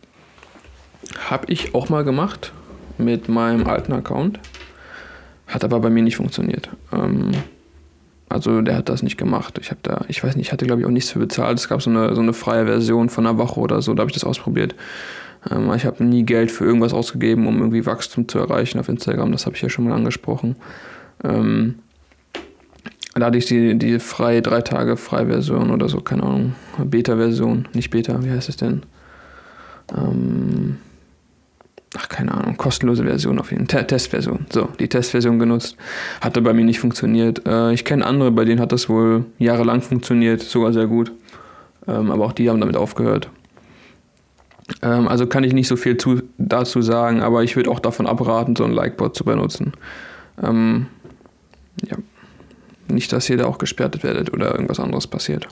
Habe 1.29 1.53
ich 1.53 1.75
auch 1.75 1.89
mal 1.91 2.03
gemacht 2.03 2.53
mit 2.97 3.29
meinem 3.29 3.67
alten 3.67 3.93
Account. 3.93 4.41
Hat 5.47 5.65
aber 5.65 5.81
bei 5.81 5.91
mir 5.91 6.03
nicht 6.03 6.17
funktioniert. 6.17 6.71
Ähm, 6.93 7.33
also 8.29 8.61
der 8.63 8.77
hat 8.77 8.89
das 8.89 9.03
nicht 9.03 9.17
gemacht. 9.17 9.59
Ich 9.61 9.71
habe 9.71 9.81
da, 9.83 10.05
ich 10.09 10.23
weiß 10.23 10.37
nicht, 10.37 10.47
ich 10.47 10.53
hatte 10.53 10.67
glaube 10.67 10.81
ich 10.81 10.87
auch 10.87 10.91
nichts 10.91 11.11
für 11.11 11.19
bezahlt. 11.19 11.59
Es 11.59 11.69
gab 11.69 11.83
so 11.83 11.91
eine, 11.91 12.15
so 12.15 12.21
eine 12.21 12.33
freie 12.33 12.67
Version 12.67 13.09
von 13.09 13.27
einer 13.27 13.39
Woche 13.39 13.61
oder 13.61 13.81
so, 13.83 13.95
da 13.95 14.03
habe 14.03 14.11
ich 14.11 14.15
das 14.15 14.25
ausprobiert. 14.25 14.75
Ähm, 15.51 15.71
ich 15.75 15.85
habe 15.85 16.05
nie 16.05 16.25
Geld 16.25 16.51
für 16.51 16.65
irgendwas 16.65 16.95
ausgegeben, 16.95 17.47
um 17.47 17.59
irgendwie 17.59 17.85
Wachstum 17.85 18.29
zu 18.29 18.39
erreichen 18.39 18.79
auf 18.79 18.89
Instagram. 18.89 19.33
Das 19.33 19.47
habe 19.47 19.57
ich 19.57 19.63
ja 19.63 19.69
schon 19.69 19.85
mal 19.85 19.95
angesprochen. 19.95 20.57
Ähm, 21.23 21.77
da 23.21 23.27
hatte 23.27 23.39
ich 23.39 23.47
die, 23.47 23.79
die 23.79 23.99
freie, 23.99 24.43
drei 24.43 24.61
Tage 24.61 24.97
freie 24.97 25.27
Version 25.27 25.71
oder 25.71 25.89
so, 25.89 26.01
keine 26.01 26.23
Ahnung, 26.25 26.55
Beta-Version, 26.79 27.69
nicht 27.75 27.91
Beta, 27.91 28.23
wie 28.23 28.31
heißt 28.31 28.49
es 28.49 28.57
denn? 28.57 28.83
Ähm, 29.97 30.77
ach 31.97 32.09
keine 32.09 32.33
Ahnung, 32.33 32.57
kostenlose 32.57 33.05
Version 33.05 33.39
auf 33.39 33.51
jeden 33.51 33.67
Fall, 33.67 33.87
Testversion. 33.87 34.47
So, 34.53 34.69
die 34.79 34.89
Testversion 34.89 35.39
genutzt. 35.39 35.77
Hatte 36.21 36.43
bei 36.43 36.53
mir 36.53 36.65
nicht 36.65 36.81
funktioniert. 36.81 37.47
Äh, 37.47 37.73
ich 37.73 37.85
kenne 37.85 38.05
andere, 38.05 38.31
bei 38.31 38.45
denen 38.45 38.61
hat 38.61 38.73
das 38.73 38.89
wohl 38.89 39.25
jahrelang 39.39 39.81
funktioniert, 39.81 40.43
sogar 40.43 40.73
sehr 40.73 40.87
gut. 40.87 41.13
Ähm, 41.87 42.11
aber 42.11 42.27
auch 42.27 42.33
die 42.33 42.51
haben 42.51 42.61
damit 42.61 42.77
aufgehört. 42.77 43.31
Ähm, 44.83 45.09
also 45.09 45.27
kann 45.27 45.45
ich 45.45 45.55
nicht 45.55 45.69
so 45.69 45.77
viel 45.77 45.97
zu, 45.97 46.23
dazu 46.37 46.83
sagen, 46.83 47.23
aber 47.23 47.43
ich 47.43 47.57
würde 47.57 47.71
auch 47.71 47.81
davon 47.81 48.07
abraten, 48.07 48.55
so 48.55 48.65
ein 48.65 48.73
Likebot 48.73 49.17
zu 49.17 49.25
benutzen. 49.25 49.73
Ähm, 50.43 50.87
ja. 51.87 51.97
Nicht, 52.91 53.13
dass 53.13 53.29
ihr 53.29 53.37
da 53.37 53.47
auch 53.47 53.59
gesperrt 53.59 54.03
werdet 54.03 54.33
oder 54.33 54.53
irgendwas 54.53 54.81
anderes 54.81 55.07
passiert. 55.07 55.47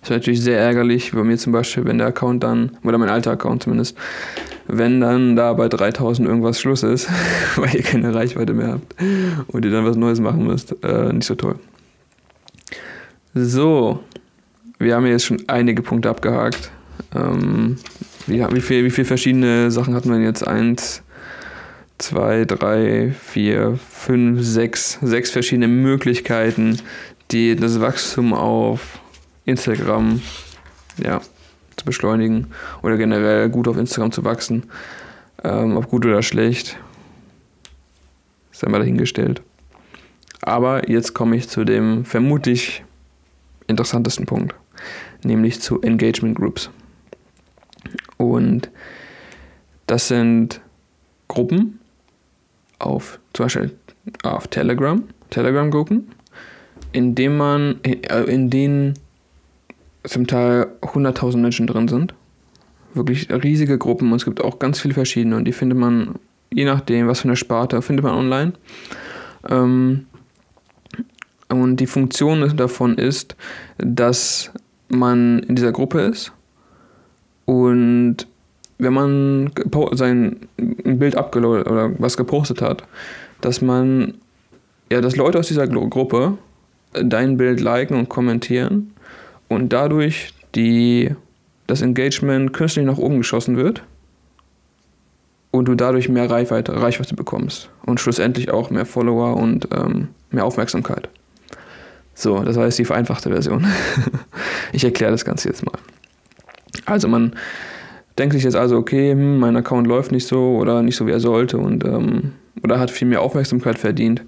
Das 0.00 0.10
wäre 0.10 0.20
natürlich 0.20 0.42
sehr 0.42 0.58
ärgerlich, 0.58 1.12
bei 1.12 1.24
mir 1.24 1.38
zum 1.38 1.52
Beispiel, 1.52 1.84
wenn 1.84 1.98
der 1.98 2.08
Account 2.08 2.42
dann, 2.42 2.76
oder 2.84 2.98
mein 2.98 3.08
alter 3.08 3.32
Account 3.32 3.64
zumindest, 3.64 3.96
wenn 4.66 5.00
dann 5.00 5.34
da 5.34 5.52
bei 5.54 5.68
3000 5.68 6.28
irgendwas 6.28 6.60
Schluss 6.60 6.82
ist, 6.82 7.08
weil 7.56 7.74
ihr 7.74 7.82
keine 7.82 8.14
Reichweite 8.14 8.52
mehr 8.52 8.72
habt 8.72 8.94
und 9.48 9.64
ihr 9.64 9.70
dann 9.70 9.84
was 9.84 9.96
Neues 9.96 10.20
machen 10.20 10.46
müsst, 10.46 10.76
äh, 10.84 11.12
nicht 11.12 11.26
so 11.26 11.34
toll. 11.34 11.56
So, 13.34 14.00
wir 14.78 14.94
haben 14.94 15.06
jetzt 15.06 15.24
schon 15.24 15.42
einige 15.48 15.82
Punkte 15.82 16.10
abgehakt. 16.10 16.70
Ähm, 17.14 17.76
wie, 18.26 18.44
wie, 18.52 18.60
viel, 18.60 18.84
wie 18.84 18.90
viele 18.90 19.06
verschiedene 19.06 19.70
Sachen 19.70 19.94
hatten 19.94 20.10
wir 20.10 20.20
jetzt? 20.20 20.46
Eins, 20.46 21.02
zwei, 21.98 22.44
drei, 22.44 23.12
vier, 23.12 23.78
fünf, 23.90 24.42
sechs, 24.42 24.98
sechs 25.02 25.30
verschiedene 25.30 25.68
Möglichkeiten, 25.68 26.78
die 27.30 27.56
das 27.56 27.80
Wachstum 27.80 28.32
auf 28.32 29.00
Instagram 29.44 30.22
ja, 31.02 31.20
zu 31.76 31.84
beschleunigen 31.84 32.48
oder 32.82 32.96
generell 32.96 33.48
gut 33.50 33.68
auf 33.68 33.76
Instagram 33.76 34.12
zu 34.12 34.24
wachsen. 34.24 34.64
Ähm, 35.44 35.76
ob 35.76 35.88
gut 35.88 36.06
oder 36.06 36.22
schlecht, 36.22 36.78
ist 38.52 38.64
einmal 38.64 38.80
dahingestellt. 38.80 39.42
Aber 40.40 40.88
jetzt 40.88 41.14
komme 41.14 41.36
ich 41.36 41.48
zu 41.48 41.64
dem 41.64 42.04
vermutlich 42.04 42.84
interessantesten 43.66 44.26
Punkt, 44.26 44.54
nämlich 45.22 45.60
zu 45.60 45.80
Engagement 45.82 46.36
Groups. 46.36 46.70
Und 48.16 48.70
das 49.86 50.08
sind 50.08 50.60
Gruppen 51.28 51.78
auf 52.78 53.18
zum 53.32 53.46
Beispiel 53.46 53.70
auf 54.22 54.48
Telegram, 54.48 55.02
Telegram-Gruppen, 55.30 56.08
in 56.92 57.14
denen 57.14 57.36
man, 57.36 57.80
äh, 57.82 58.24
in 58.24 58.50
denen 58.50 58.94
zum 60.04 60.26
Teil 60.26 60.68
100.000 60.82 61.38
Menschen 61.38 61.66
drin 61.66 61.88
sind. 61.88 62.14
Wirklich 62.94 63.30
riesige 63.30 63.78
Gruppen 63.78 64.10
und 64.10 64.16
es 64.16 64.24
gibt 64.24 64.42
auch 64.42 64.58
ganz 64.58 64.80
viele 64.80 64.94
verschiedene 64.94 65.36
und 65.36 65.44
die 65.44 65.52
findet 65.52 65.78
man, 65.78 66.14
je 66.52 66.64
nachdem, 66.64 67.06
was 67.06 67.20
für 67.20 67.28
eine 67.28 67.36
Sparte, 67.36 67.82
findet 67.82 68.04
man 68.04 68.14
online. 68.14 68.52
Ähm, 69.48 70.06
und 71.48 71.76
die 71.76 71.86
Funktion 71.86 72.56
davon 72.56 72.96
ist, 72.96 73.36
dass 73.78 74.50
man 74.88 75.40
in 75.40 75.54
dieser 75.54 75.72
Gruppe 75.72 76.00
ist 76.00 76.32
und 77.44 78.26
wenn 78.78 78.92
man 78.92 79.50
sein 79.92 80.36
Bild 80.56 81.16
abgeloadet 81.16 81.66
oder 81.66 81.90
was 81.98 82.16
gepostet 82.16 82.62
hat, 82.62 82.84
dass 83.40 83.60
man, 83.60 84.14
ja, 84.90 85.00
dass 85.00 85.16
Leute 85.16 85.38
aus 85.38 85.48
dieser 85.48 85.66
Gruppe 85.66 86.38
dein 86.92 87.36
Bild 87.36 87.60
liken 87.60 87.96
und 87.96 88.08
kommentieren 88.08 88.92
und 89.48 89.72
dadurch 89.72 90.32
die, 90.54 91.10
das 91.66 91.82
Engagement 91.82 92.52
künstlich 92.52 92.86
nach 92.86 92.98
oben 92.98 93.18
geschossen 93.18 93.56
wird 93.56 93.82
und 95.50 95.66
du 95.66 95.74
dadurch 95.74 96.08
mehr 96.08 96.30
Reichweite, 96.30 96.80
Reichweite 96.80 97.14
bekommst 97.14 97.70
und 97.84 98.00
schlussendlich 98.00 98.50
auch 98.50 98.70
mehr 98.70 98.86
Follower 98.86 99.36
und 99.36 99.68
ähm, 99.74 100.08
mehr 100.30 100.44
Aufmerksamkeit. 100.44 101.08
So, 102.14 102.42
das 102.42 102.56
jetzt 102.56 102.78
die 102.78 102.84
vereinfachte 102.84 103.30
Version. 103.30 103.66
ich 104.72 104.84
erkläre 104.84 105.12
das 105.12 105.24
Ganze 105.24 105.48
jetzt 105.48 105.64
mal. 105.64 105.78
Also 106.84 107.06
man 107.08 107.34
denkt 108.18 108.34
sich 108.34 108.44
jetzt 108.44 108.56
also, 108.56 108.76
okay, 108.76 109.12
hm, 109.12 109.38
mein 109.38 109.56
Account 109.56 109.86
läuft 109.86 110.12
nicht 110.12 110.26
so 110.26 110.56
oder 110.56 110.82
nicht 110.82 110.96
so, 110.96 111.06
wie 111.06 111.12
er 111.12 111.20
sollte 111.20 111.58
und 111.58 111.84
ähm, 111.84 112.32
oder 112.62 112.80
hat 112.80 112.90
viel 112.90 113.08
mehr 113.08 113.22
Aufmerksamkeit 113.22 113.78
verdient. 113.78 114.22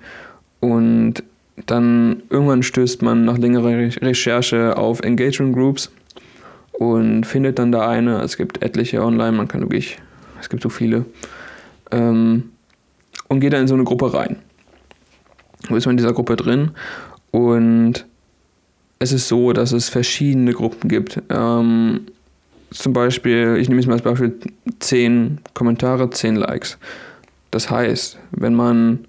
Und 0.60 1.22
dann 1.66 2.22
irgendwann 2.30 2.62
stößt 2.62 3.02
man 3.02 3.24
nach 3.24 3.38
längerer 3.38 3.70
Recherche 4.02 4.76
auf 4.76 5.00
Engagement 5.00 5.54
Groups 5.54 5.90
und 6.72 7.24
findet 7.24 7.58
dann 7.58 7.72
da 7.72 7.88
eine. 7.88 8.20
Es 8.20 8.36
gibt 8.36 8.62
etliche 8.62 9.02
online, 9.02 9.32
man 9.36 9.48
kann 9.48 9.60
wirklich, 9.60 9.98
es 10.40 10.48
gibt 10.48 10.62
so 10.62 10.68
viele. 10.68 11.04
Ähm, 11.90 12.50
und 13.28 13.40
geht 13.40 13.52
dann 13.52 13.62
in 13.62 13.68
so 13.68 13.74
eine 13.74 13.84
Gruppe 13.84 14.12
rein. 14.14 14.36
Wo 15.68 15.76
ist 15.76 15.86
man 15.86 15.94
in 15.94 15.98
dieser 15.98 16.12
Gruppe 16.12 16.36
drin? 16.36 16.70
Und 17.30 18.06
es 18.98 19.12
ist 19.12 19.28
so, 19.28 19.52
dass 19.52 19.72
es 19.72 19.88
verschiedene 19.88 20.52
Gruppen 20.52 20.88
gibt. 20.88 21.22
Ähm, 21.28 22.06
zum 22.70 22.92
Beispiel, 22.92 23.56
ich 23.60 23.68
nehme 23.68 23.80
jetzt 23.80 23.88
mal 23.88 23.94
als 23.94 24.02
Beispiel 24.02 24.38
10 24.78 25.40
Kommentare, 25.54 26.10
10 26.10 26.36
Likes. 26.36 26.78
Das 27.50 27.70
heißt, 27.70 28.18
wenn 28.30 28.54
man 28.54 29.06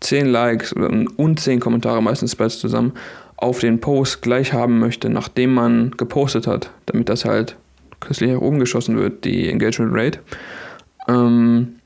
10 0.00 0.26
Likes 0.26 0.72
und 0.72 1.40
10 1.40 1.60
Kommentare, 1.60 2.02
meistens 2.02 2.36
beides 2.36 2.58
zusammen, 2.58 2.92
auf 3.36 3.60
den 3.60 3.80
Post 3.80 4.22
gleich 4.22 4.52
haben 4.52 4.80
möchte, 4.80 5.08
nachdem 5.08 5.54
man 5.54 5.92
gepostet 5.92 6.46
hat, 6.46 6.70
damit 6.86 7.08
das 7.08 7.24
halt 7.24 7.56
künstlich 8.00 8.32
nach 8.32 8.40
oben 8.40 8.58
geschossen 8.58 8.96
wird, 8.96 9.24
die 9.24 9.48
Engagement 9.48 9.92
Rate, 9.94 10.20
ähm, 11.08 11.76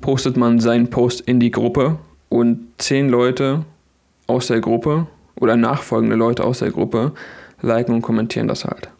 postet 0.00 0.36
man 0.36 0.60
seinen 0.60 0.88
Post 0.88 1.20
in 1.22 1.40
die 1.40 1.50
Gruppe 1.50 1.98
und 2.28 2.68
10 2.78 3.10
Leute 3.10 3.64
aus 4.26 4.46
der 4.46 4.60
Gruppe 4.60 5.06
oder 5.36 5.56
nachfolgende 5.56 6.16
Leute 6.16 6.44
aus 6.44 6.60
der 6.60 6.70
Gruppe 6.70 7.12
liken 7.60 7.94
und 7.94 8.02
kommentieren 8.02 8.48
das 8.48 8.64
halt. 8.64 8.90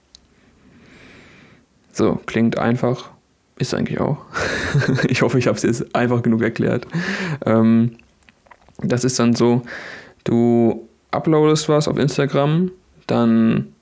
So, 1.93 2.21
klingt 2.27 2.59
einfach, 2.59 3.11
ist 3.59 3.75
eigentlich 3.75 4.01
auch. 4.01 4.19
ich 5.09 5.23
hoffe, 5.23 5.39
ich 5.39 5.47
habe 5.47 5.57
es 5.57 5.63
jetzt 5.63 5.95
einfach 5.95 6.23
genug 6.23 6.43
erklärt. 6.43 6.87
Ähm, 7.45 7.97
das 8.83 9.05
ist 9.05 9.19
dann 9.19 9.35
so, 9.35 9.63
du 10.25 10.89
uploadest 11.11 11.69
was 11.69 11.89
auf 11.89 11.99
Instagram, 11.99 12.71
dann 13.07 13.73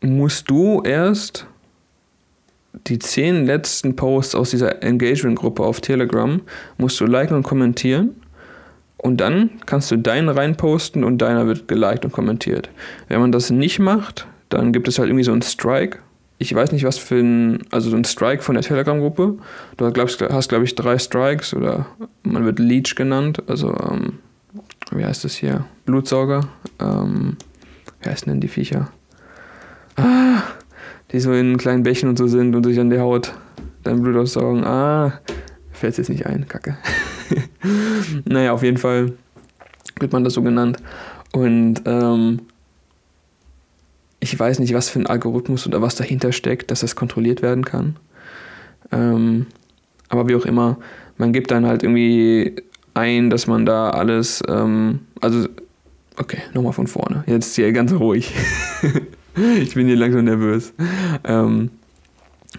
musst 0.00 0.50
du 0.50 0.82
erst 0.82 1.46
die 2.86 2.98
zehn 2.98 3.46
letzten 3.46 3.96
Posts 3.96 4.34
aus 4.34 4.50
dieser 4.50 4.82
Engagement-Gruppe 4.82 5.62
auf 5.62 5.80
Telegram 5.80 6.40
musst 6.78 6.98
du 7.00 7.06
liken 7.06 7.36
und 7.36 7.42
kommentieren 7.42 8.16
und 8.96 9.20
dann 9.20 9.50
kannst 9.66 9.90
du 9.90 9.96
deinen 9.96 10.28
reinposten 10.28 11.04
und 11.04 11.18
deiner 11.18 11.46
wird 11.46 11.68
geliked 11.68 12.04
und 12.04 12.12
kommentiert. 12.12 12.70
Wenn 13.08 13.20
man 13.20 13.32
das 13.32 13.50
nicht 13.50 13.78
macht, 13.78 14.26
dann 14.48 14.72
gibt 14.72 14.88
es 14.88 14.98
halt 14.98 15.08
irgendwie 15.08 15.24
so 15.24 15.32
einen 15.32 15.42
Strike. 15.42 15.98
Ich 16.42 16.52
weiß 16.52 16.72
nicht, 16.72 16.82
was 16.82 16.98
für 16.98 17.20
ein, 17.20 17.60
also 17.70 17.88
so 17.88 17.96
ein 17.96 18.04
Strike 18.04 18.42
von 18.42 18.56
der 18.56 18.64
Telegram-Gruppe. 18.64 19.36
Du 19.76 19.92
glaubst, 19.92 20.20
hast, 20.20 20.48
glaube 20.48 20.64
ich, 20.64 20.74
drei 20.74 20.98
Strikes 20.98 21.54
oder 21.54 21.86
man 22.24 22.44
wird 22.44 22.58
Leech 22.58 22.96
genannt, 22.96 23.44
also, 23.46 23.68
ähm, 23.68 24.18
wie 24.90 25.04
heißt 25.04 25.22
das 25.22 25.36
hier? 25.36 25.64
Blutsauger. 25.84 26.48
Ähm, 26.80 27.36
wie 28.00 28.10
heißen 28.10 28.28
denn 28.28 28.40
die 28.40 28.48
Viecher? 28.48 28.90
Ah, 29.94 30.42
die 31.12 31.20
so 31.20 31.32
in 31.32 31.58
kleinen 31.58 31.84
Bächen 31.84 32.08
und 32.08 32.18
so 32.18 32.26
sind 32.26 32.56
und 32.56 32.64
sich 32.64 32.80
an 32.80 32.90
der 32.90 33.02
Haut 33.02 33.32
dein 33.84 34.02
Blut 34.02 34.16
aussaugen. 34.16 34.64
Ah, 34.64 35.20
fällt 35.70 35.96
jetzt 35.96 36.10
nicht 36.10 36.26
ein, 36.26 36.48
kacke. 36.48 36.76
naja, 38.24 38.52
auf 38.52 38.64
jeden 38.64 38.78
Fall 38.78 39.12
wird 40.00 40.12
man 40.12 40.24
das 40.24 40.34
so 40.34 40.42
genannt. 40.42 40.78
Und 41.32 41.82
ähm, 41.86 42.40
ich 44.22 44.38
weiß 44.38 44.60
nicht, 44.60 44.72
was 44.72 44.88
für 44.88 45.00
ein 45.00 45.08
Algorithmus 45.08 45.66
oder 45.66 45.82
was 45.82 45.96
dahinter 45.96 46.30
steckt, 46.30 46.70
dass 46.70 46.80
das 46.80 46.94
kontrolliert 46.94 47.42
werden 47.42 47.64
kann. 47.64 47.96
Ähm, 48.92 49.46
aber 50.08 50.28
wie 50.28 50.36
auch 50.36 50.46
immer, 50.46 50.78
man 51.16 51.32
gibt 51.32 51.50
dann 51.50 51.66
halt 51.66 51.82
irgendwie 51.82 52.54
ein, 52.94 53.30
dass 53.30 53.48
man 53.48 53.66
da 53.66 53.90
alles, 53.90 54.40
ähm, 54.48 55.00
also, 55.20 55.48
okay, 56.18 56.38
nochmal 56.54 56.72
von 56.72 56.86
vorne. 56.86 57.24
Jetzt 57.26 57.56
hier 57.56 57.72
ganz 57.72 57.92
ruhig. 57.92 58.32
ich 59.60 59.74
bin 59.74 59.88
hier 59.88 59.96
langsam 59.96 60.24
nervös. 60.24 60.72
Ähm, 61.24 61.70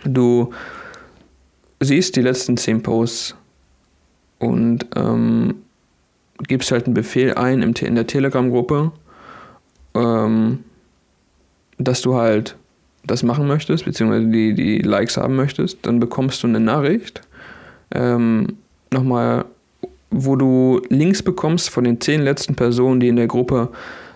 du 0.03 0.51
siehst 1.79 2.17
die 2.17 2.21
letzten 2.21 2.57
zehn 2.57 2.83
Posts 2.83 3.35
und 4.37 4.85
ähm, 4.97 5.55
gibst 6.39 6.73
halt 6.73 6.87
einen 6.87 6.93
Befehl 6.93 7.35
ein 7.35 7.61
in 7.61 7.95
der 7.95 8.05
Telegram-Gruppe, 8.05 8.91
ähm, 9.95 10.59
dass 11.83 12.01
du 12.01 12.15
halt 12.15 12.55
das 13.05 13.23
machen 13.23 13.47
möchtest, 13.47 13.85
beziehungsweise 13.85 14.27
die, 14.27 14.53
die 14.53 14.79
Likes 14.79 15.17
haben 15.17 15.35
möchtest, 15.35 15.79
dann 15.85 15.99
bekommst 15.99 16.41
du 16.43 16.47
eine 16.47 16.59
Nachricht, 16.59 17.21
ähm, 17.93 18.57
nochmal, 18.91 19.45
wo 20.09 20.35
du 20.35 20.81
Links 20.89 21.21
bekommst 21.21 21.69
von 21.69 21.83
den 21.83 21.99
zehn 21.99 22.21
letzten 22.21 22.55
Personen, 22.55 22.99
die 22.99 23.09
in 23.09 23.15
der 23.15 23.27
Gruppe 23.27 23.69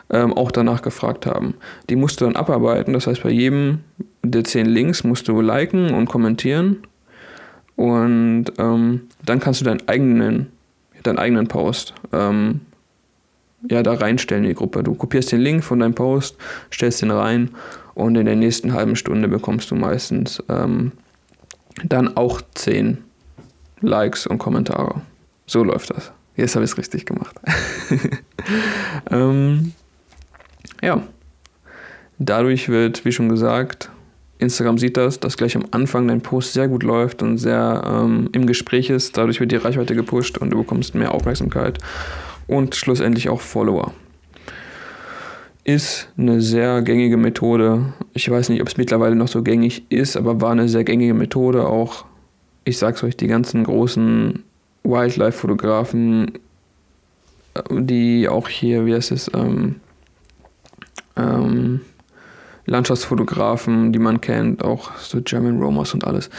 ähm, 0.09 0.33
auch 0.33 0.51
danach 0.51 0.81
gefragt 0.81 1.25
haben. 1.25 1.55
Die 1.89 1.95
musst 1.95 2.21
du 2.21 2.25
dann 2.25 2.35
abarbeiten, 2.35 2.93
das 2.93 3.07
heißt, 3.07 3.23
bei 3.23 3.29
jedem 3.29 3.79
der 4.23 4.43
zehn 4.43 4.65
Links 4.65 5.03
musst 5.03 5.27
du 5.27 5.41
liken 5.41 5.93
und 5.93 6.07
kommentieren 6.07 6.77
und 7.75 8.45
ähm, 8.57 9.01
dann 9.25 9.39
kannst 9.39 9.61
du 9.61 9.65
deinen 9.65 9.87
eigenen, 9.87 10.47
deinen 11.03 11.19
eigenen 11.19 11.47
Post 11.47 11.93
ähm, 12.13 12.61
ja, 13.69 13.83
da 13.83 13.93
reinstellen 13.93 14.43
in 14.43 14.49
die 14.49 14.55
Gruppe. 14.55 14.83
Du 14.83 14.93
kopierst 14.93 15.31
den 15.31 15.41
Link 15.41 15.63
von 15.63 15.79
deinem 15.79 15.95
Post, 15.95 16.37
stellst 16.71 17.01
den 17.01 17.11
rein 17.11 17.51
und 17.93 18.15
in 18.15 18.25
der 18.25 18.35
nächsten 18.35 18.73
halben 18.73 18.95
Stunde 18.95 19.27
bekommst 19.27 19.71
du 19.71 19.75
meistens 19.75 20.43
ähm, 20.49 20.91
dann 21.83 22.15
auch 22.15 22.41
10 22.55 22.99
Likes 23.81 24.27
und 24.27 24.37
Kommentare. 24.37 25.01
So 25.45 25.63
läuft 25.63 25.91
das. 25.91 26.11
Jetzt 26.35 26.55
habe 26.55 26.65
ich 26.65 26.71
es 26.71 26.77
richtig 26.77 27.05
gemacht. 27.05 27.35
ähm, 29.11 29.73
ja, 30.81 31.01
dadurch 32.19 32.69
wird, 32.69 33.05
wie 33.05 33.11
schon 33.11 33.29
gesagt, 33.29 33.89
Instagram 34.39 34.77
sieht 34.77 34.97
das, 34.97 35.19
dass 35.19 35.37
gleich 35.37 35.55
am 35.55 35.65
Anfang 35.71 36.07
dein 36.07 36.21
Post 36.21 36.53
sehr 36.53 36.67
gut 36.67 36.83
läuft 36.83 37.23
und 37.23 37.39
sehr 37.39 37.81
ähm, 37.85 38.29
im 38.33 38.45
Gespräch 38.45 38.91
ist. 38.91 39.17
Dadurch 39.17 39.39
wird 39.39 39.51
die 39.51 39.55
Reichweite 39.55 39.95
gepusht 39.95 40.37
und 40.37 40.51
du 40.51 40.57
bekommst 40.57 40.93
mehr 40.93 41.13
Aufmerksamkeit 41.13 41.79
und 42.47 42.75
schlussendlich 42.75 43.29
auch 43.29 43.41
Follower. 43.41 43.93
Ist 45.63 46.09
eine 46.17 46.39
sehr 46.41 46.81
gängige 46.81 47.17
Methode. 47.17 47.93
Ich 48.13 48.29
weiß 48.29 48.49
nicht, 48.49 48.61
ob 48.61 48.69
es 48.69 48.77
mittlerweile 48.77 49.15
noch 49.15 49.27
so 49.27 49.43
gängig 49.43 49.83
ist, 49.89 50.15
aber 50.15 50.39
war 50.39 50.51
eine 50.51 50.69
sehr 50.69 50.85
gängige 50.85 51.13
Methode. 51.13 51.67
Auch, 51.67 52.05
ich 52.63 52.77
sag's 52.77 53.03
euch, 53.03 53.17
die 53.17 53.27
ganzen 53.27 53.65
großen 53.65 54.43
Wildlife-Fotografen, 54.83 56.31
äh, 57.53 57.61
die 57.69 58.29
auch 58.29 58.47
hier, 58.47 58.85
wie 58.85 58.95
heißt 58.95 59.11
es, 59.11 59.29
ähm, 59.33 59.75
ähm, 61.17 61.81
Landschaftsfotografen, 62.65 63.91
die 63.91 63.99
man 63.99 64.21
kennt, 64.21 64.63
auch 64.63 64.95
so 64.97 65.21
German 65.21 65.61
Romers 65.61 65.93
und 65.93 66.05
alles, 66.05 66.29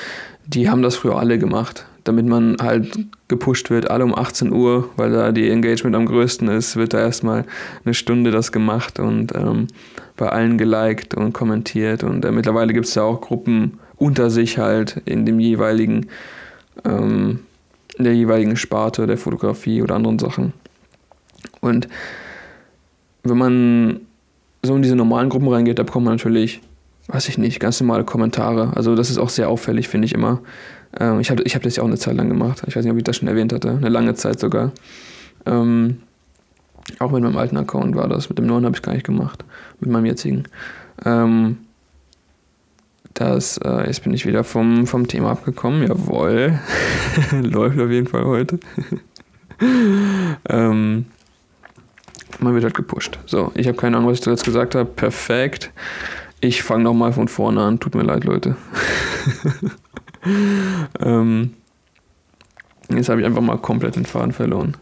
die 0.46 0.70
haben 0.70 0.82
das 0.82 0.96
früher 0.96 1.18
alle 1.18 1.38
gemacht, 1.38 1.86
damit 2.08 2.26
man 2.26 2.56
halt 2.60 2.98
gepusht 3.28 3.70
wird, 3.70 3.90
alle 3.90 4.04
um 4.04 4.14
18 4.14 4.52
Uhr, 4.52 4.88
weil 4.96 5.12
da 5.12 5.30
die 5.30 5.50
Engagement 5.50 5.94
am 5.94 6.06
größten 6.06 6.48
ist, 6.48 6.76
wird 6.76 6.94
da 6.94 7.00
erstmal 7.00 7.44
eine 7.84 7.94
Stunde 7.94 8.30
das 8.30 8.50
gemacht 8.50 8.98
und 8.98 9.34
ähm, 9.34 9.68
bei 10.16 10.28
allen 10.30 10.58
geliked 10.58 11.14
und 11.14 11.32
kommentiert 11.32 12.02
und 12.02 12.24
äh, 12.24 12.32
mittlerweile 12.32 12.72
gibt 12.72 12.86
es 12.86 12.94
ja 12.94 13.02
auch 13.02 13.20
Gruppen 13.20 13.78
unter 13.96 14.30
sich 14.30 14.58
halt 14.58 15.02
in 15.04 15.26
dem 15.26 15.38
jeweiligen, 15.38 16.06
ähm, 16.84 17.40
in 17.96 18.04
der 18.04 18.14
jeweiligen 18.14 18.56
Sparte 18.56 19.06
der 19.06 19.18
Fotografie 19.18 19.82
oder 19.82 19.94
anderen 19.94 20.18
Sachen. 20.18 20.52
Und 21.60 21.88
wenn 23.24 23.38
man 23.38 24.00
so 24.62 24.74
in 24.74 24.82
diese 24.82 24.96
normalen 24.96 25.28
Gruppen 25.28 25.48
reingeht, 25.48 25.78
da 25.78 25.82
bekommt 25.82 26.06
man 26.06 26.14
natürlich, 26.14 26.60
weiß 27.08 27.28
ich 27.28 27.38
nicht, 27.38 27.60
ganz 27.60 27.80
normale 27.80 28.04
Kommentare. 28.04 28.72
Also 28.76 28.94
das 28.94 29.10
ist 29.10 29.18
auch 29.18 29.28
sehr 29.28 29.48
auffällig, 29.48 29.88
finde 29.88 30.06
ich 30.06 30.14
immer. 30.14 30.40
Ähm, 30.98 31.20
ich 31.20 31.30
habe 31.30 31.42
ich 31.42 31.54
hab 31.54 31.62
das 31.62 31.76
ja 31.76 31.82
auch 31.82 31.86
eine 31.86 31.98
Zeit 31.98 32.16
lang 32.16 32.28
gemacht. 32.28 32.62
Ich 32.66 32.76
weiß 32.76 32.84
nicht, 32.84 32.92
ob 32.92 32.98
ich 32.98 33.04
das 33.04 33.16
schon 33.16 33.28
erwähnt 33.28 33.52
hatte. 33.52 33.70
Eine 33.70 33.88
lange 33.88 34.14
Zeit 34.14 34.40
sogar. 34.40 34.72
Ähm, 35.46 35.98
auch 36.98 37.10
mit 37.10 37.22
meinem 37.22 37.36
alten 37.36 37.56
Account 37.56 37.96
war 37.96 38.08
das. 38.08 38.28
Mit 38.28 38.38
dem 38.38 38.46
neuen 38.46 38.64
habe 38.64 38.76
ich 38.76 38.82
gar 38.82 38.92
nicht 38.92 39.06
gemacht. 39.06 39.44
Mit 39.80 39.90
meinem 39.90 40.06
jetzigen. 40.06 40.44
Ähm, 41.04 41.58
das, 43.14 43.58
äh, 43.58 43.86
jetzt 43.86 44.04
bin 44.04 44.14
ich 44.14 44.26
wieder 44.26 44.44
vom, 44.44 44.86
vom 44.86 45.06
Thema 45.08 45.32
abgekommen. 45.32 45.86
Jawohl. 45.86 46.58
Läuft 47.42 47.78
auf 47.80 47.90
jeden 47.90 48.06
Fall 48.06 48.24
heute. 48.24 48.58
ähm, 50.48 51.06
man 52.38 52.54
wird 52.54 52.64
halt 52.64 52.74
gepusht. 52.74 53.18
So, 53.26 53.50
ich 53.54 53.66
habe 53.66 53.76
keine 53.76 53.96
Ahnung, 53.96 54.10
was 54.10 54.18
ich 54.18 54.22
zuletzt 54.22 54.44
gesagt 54.44 54.74
habe. 54.74 54.88
Perfekt. 54.88 55.72
Ich 56.40 56.62
fange 56.62 56.84
nochmal 56.84 57.12
von 57.12 57.26
vorne 57.26 57.60
an. 57.62 57.80
Tut 57.80 57.94
mir 57.96 58.04
leid, 58.04 58.24
Leute. 58.24 58.56
ähm, 61.00 61.54
jetzt 62.90 63.08
habe 63.08 63.20
ich 63.20 63.26
einfach 63.26 63.42
mal 63.42 63.58
komplett 63.58 63.96
den 63.96 64.06
Faden 64.06 64.32
verloren. 64.32 64.76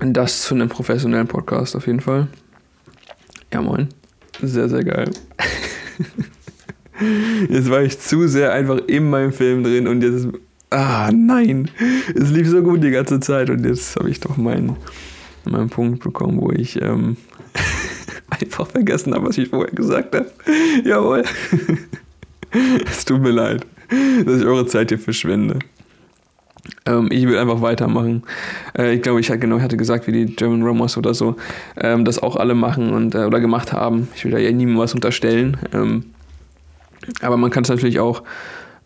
Das 0.00 0.42
zu 0.42 0.54
einem 0.54 0.68
professionellen 0.68 1.26
Podcast 1.26 1.74
auf 1.74 1.86
jeden 1.86 2.00
Fall. 2.00 2.28
Ja, 3.52 3.62
moin. 3.62 3.88
Sehr, 4.40 4.68
sehr 4.68 4.84
geil. 4.84 5.10
Jetzt 7.48 7.70
war 7.70 7.82
ich 7.82 8.00
zu 8.00 8.26
sehr 8.26 8.52
einfach 8.52 8.78
in 8.88 9.08
meinem 9.08 9.32
Film 9.32 9.62
drin 9.62 9.86
und 9.86 10.02
jetzt 10.02 10.14
ist 10.14 10.28
Ah, 10.70 11.10
nein. 11.14 11.70
Es 12.14 12.30
lief 12.30 12.48
so 12.48 12.62
gut 12.62 12.82
die 12.82 12.90
ganze 12.90 13.20
Zeit 13.20 13.48
und 13.48 13.64
jetzt 13.64 13.96
habe 13.96 14.10
ich 14.10 14.20
doch 14.20 14.36
meinen, 14.36 14.76
meinen 15.44 15.70
Punkt 15.70 16.02
bekommen, 16.02 16.40
wo 16.40 16.52
ich 16.52 16.80
ähm, 16.82 17.16
einfach 18.42 18.66
vergessen 18.66 19.14
habe, 19.14 19.28
was 19.28 19.38
ich 19.38 19.48
vorher 19.48 19.72
gesagt 19.72 20.14
habe. 20.14 20.30
Jawohl. 20.84 21.24
es 22.90 23.04
tut 23.04 23.20
mir 23.20 23.30
leid, 23.30 23.66
dass 24.24 24.40
ich 24.40 24.46
eure 24.46 24.66
Zeit 24.66 24.88
hier 24.90 24.98
verschwende. 24.98 25.58
Ähm, 26.86 27.08
ich 27.10 27.26
will 27.26 27.38
einfach 27.38 27.60
weitermachen. 27.60 28.22
Äh, 28.76 28.94
ich 28.94 29.02
glaube, 29.02 29.20
ich 29.20 29.28
hatte, 29.30 29.40
genau, 29.40 29.60
hatte 29.60 29.76
gesagt, 29.76 30.06
wie 30.06 30.12
die 30.12 30.26
German 30.26 30.62
Romers 30.62 30.96
oder 30.96 31.14
so 31.14 31.36
ähm, 31.76 32.04
das 32.04 32.18
auch 32.18 32.36
alle 32.36 32.54
machen 32.54 32.92
und, 32.92 33.14
äh, 33.14 33.24
oder 33.24 33.40
gemacht 33.40 33.72
haben. 33.72 34.08
Ich 34.14 34.24
will 34.24 34.32
da 34.32 34.38
ja 34.38 34.50
niemandem 34.50 34.82
was 34.82 34.94
unterstellen. 34.94 35.56
Ähm, 35.72 36.04
aber 37.22 37.36
man 37.36 37.50
kann 37.50 37.62
es 37.62 37.68
natürlich 37.68 38.00
auch 38.00 38.22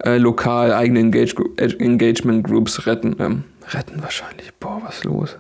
äh, 0.05 0.19
lokal 0.19 0.73
eigene 0.73 1.01
Engage 1.01 1.35
Engagement 1.57 2.45
Groups 2.45 2.87
retten. 2.87 3.17
Ähm, 3.19 3.45
retten 3.71 4.03
wahrscheinlich. 4.03 4.53
Boah, 4.61 4.81
was 4.85 4.99
ist 4.99 5.05
los? 5.05 5.37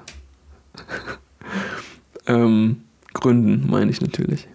ähm, 2.27 2.83
gründen, 3.13 3.69
meine 3.71 3.91
ich 3.91 4.01
natürlich. 4.01 4.49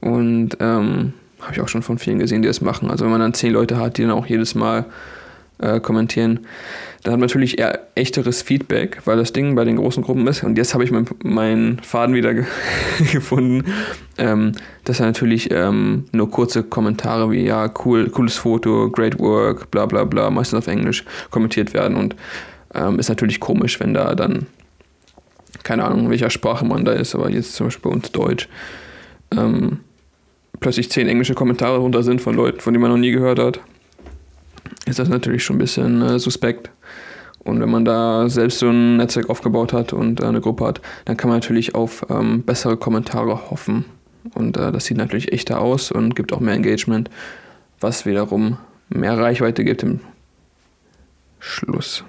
Und 0.00 0.56
ähm, 0.60 1.12
habe 1.40 1.52
ich 1.52 1.60
auch 1.60 1.68
schon 1.68 1.82
von 1.82 1.98
vielen 1.98 2.18
gesehen, 2.18 2.42
die 2.42 2.48
das 2.48 2.60
machen. 2.60 2.90
Also 2.90 3.04
wenn 3.04 3.12
man 3.12 3.20
dann 3.20 3.34
zehn 3.34 3.52
Leute 3.52 3.78
hat, 3.78 3.98
die 3.98 4.02
dann 4.02 4.10
auch 4.10 4.26
jedes 4.26 4.54
Mal 4.54 4.86
äh, 5.58 5.80
kommentieren, 5.80 6.40
dann 7.02 7.12
hat 7.12 7.20
man 7.20 7.26
natürlich 7.26 7.58
eher 7.58 7.80
echteres 7.94 8.42
Feedback, 8.42 9.02
weil 9.04 9.16
das 9.16 9.32
Ding 9.32 9.54
bei 9.54 9.64
den 9.64 9.76
großen 9.76 10.02
Gruppen 10.02 10.26
ist. 10.26 10.42
Und 10.42 10.58
jetzt 10.58 10.74
habe 10.74 10.84
ich 10.84 10.90
meinen 10.90 11.08
mein 11.22 11.80
Faden 11.82 12.14
wieder 12.14 12.34
ge 12.34 12.44
gefunden, 13.12 13.72
ähm, 14.18 14.52
dass 14.84 15.00
er 15.00 15.06
natürlich 15.06 15.50
ähm, 15.50 16.04
nur 16.12 16.30
kurze 16.30 16.62
Kommentare 16.62 17.30
wie 17.30 17.44
ja, 17.44 17.72
cool, 17.84 18.08
cooles 18.10 18.36
Foto, 18.36 18.90
great 18.90 19.18
work, 19.18 19.70
bla 19.70 19.86
bla 19.86 20.04
bla, 20.04 20.30
meistens 20.30 20.58
auf 20.58 20.66
Englisch 20.66 21.04
kommentiert 21.30 21.72
werden. 21.74 21.96
Und 21.96 22.16
ähm, 22.74 22.98
ist 22.98 23.08
natürlich 23.08 23.40
komisch, 23.40 23.80
wenn 23.80 23.94
da 23.94 24.14
dann, 24.14 24.46
keine 25.68 25.84
Ahnung, 25.84 26.06
in 26.06 26.10
welcher 26.10 26.30
Sprache 26.30 26.64
man 26.64 26.84
da 26.84 26.92
ist, 26.92 27.14
aber 27.14 27.30
jetzt 27.30 27.54
zum 27.54 27.66
Beispiel 27.66 27.90
bei 27.90 27.94
uns 27.96 28.10
Deutsch, 28.10 28.48
ähm, 29.36 29.80
plötzlich 30.60 30.90
zehn 30.90 31.06
englische 31.08 31.34
Kommentare 31.34 31.78
runter 31.78 32.02
sind 32.02 32.20
von 32.20 32.34
Leuten, 32.34 32.60
von 32.60 32.72
denen 32.72 32.82
man 32.82 32.90
noch 32.90 32.98
nie 32.98 33.12
gehört 33.12 33.38
hat 33.38 33.60
ist 34.88 34.98
das 34.98 35.08
natürlich 35.08 35.44
schon 35.44 35.56
ein 35.56 35.60
bisschen 35.60 36.02
äh, 36.02 36.18
suspekt. 36.18 36.70
Und 37.40 37.60
wenn 37.60 37.70
man 37.70 37.84
da 37.84 38.28
selbst 38.28 38.58
so 38.58 38.68
ein 38.68 38.96
Netzwerk 38.96 39.30
aufgebaut 39.30 39.72
hat 39.72 39.92
und 39.92 40.20
äh, 40.20 40.24
eine 40.24 40.40
Gruppe 40.40 40.66
hat, 40.66 40.80
dann 41.04 41.16
kann 41.16 41.28
man 41.28 41.38
natürlich 41.38 41.74
auf 41.74 42.06
ähm, 42.10 42.42
bessere 42.42 42.76
Kommentare 42.76 43.50
hoffen. 43.50 43.84
Und 44.34 44.56
äh, 44.56 44.72
das 44.72 44.86
sieht 44.86 44.96
natürlich 44.96 45.32
echter 45.32 45.60
aus 45.60 45.92
und 45.92 46.16
gibt 46.16 46.32
auch 46.32 46.40
mehr 46.40 46.54
Engagement, 46.54 47.10
was 47.80 48.06
wiederum 48.06 48.58
mehr 48.88 49.16
Reichweite 49.16 49.64
gibt 49.64 49.82
im 49.82 50.00
Schluss. 51.38 52.04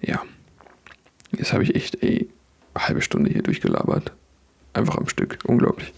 Ja. 0.00 0.22
Jetzt 1.36 1.52
habe 1.52 1.64
ich 1.64 1.74
echt 1.74 2.02
ey, 2.02 2.28
halbe 2.76 3.02
Stunde 3.02 3.30
hier 3.30 3.42
durchgelabert. 3.42 4.12
Einfach 4.72 4.96
am 4.96 5.08
Stück. 5.08 5.38
Unglaublich. 5.44 5.92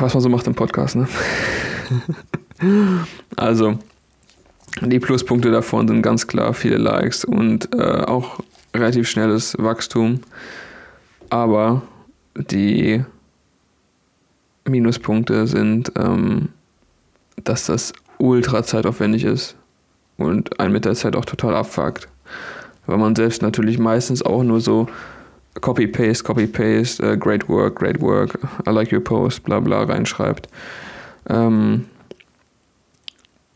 Was 0.00 0.14
man 0.14 0.22
so 0.22 0.28
macht 0.28 0.46
im 0.46 0.54
Podcast, 0.54 0.96
ne? 0.96 1.08
also, 3.36 3.78
die 4.82 4.98
Pluspunkte 4.98 5.50
davon 5.50 5.88
sind 5.88 6.02
ganz 6.02 6.26
klar 6.26 6.54
viele 6.54 6.76
Likes 6.76 7.24
und 7.24 7.74
äh, 7.74 8.02
auch 8.02 8.40
relativ 8.74 9.08
schnelles 9.08 9.56
Wachstum. 9.58 10.20
Aber 11.30 11.82
die 12.34 13.04
Minuspunkte 14.64 15.46
sind, 15.46 15.92
ähm, 15.98 16.50
dass 17.44 17.66
das 17.66 17.92
ultra 18.18 18.62
zeitaufwendig 18.62 19.24
ist 19.24 19.56
und 20.16 20.60
einen 20.60 20.72
mit 20.72 20.84
der 20.84 20.94
Zeit 20.94 21.16
auch 21.16 21.24
total 21.24 21.54
abfuckt. 21.54 22.08
Weil 22.88 22.96
man 22.96 23.14
selbst 23.14 23.42
natürlich 23.42 23.78
meistens 23.78 24.22
auch 24.22 24.42
nur 24.42 24.60
so 24.60 24.88
Copy-Paste, 25.60 26.24
Copy-Paste, 26.24 27.04
uh, 27.04 27.16
great 27.18 27.46
work, 27.46 27.76
great 27.76 28.00
work, 28.00 28.38
I 28.66 28.70
like 28.70 28.92
your 28.92 29.04
post, 29.04 29.44
bla 29.44 29.60
bla 29.60 29.82
reinschreibt. 29.82 30.48
Ähm, 31.28 31.84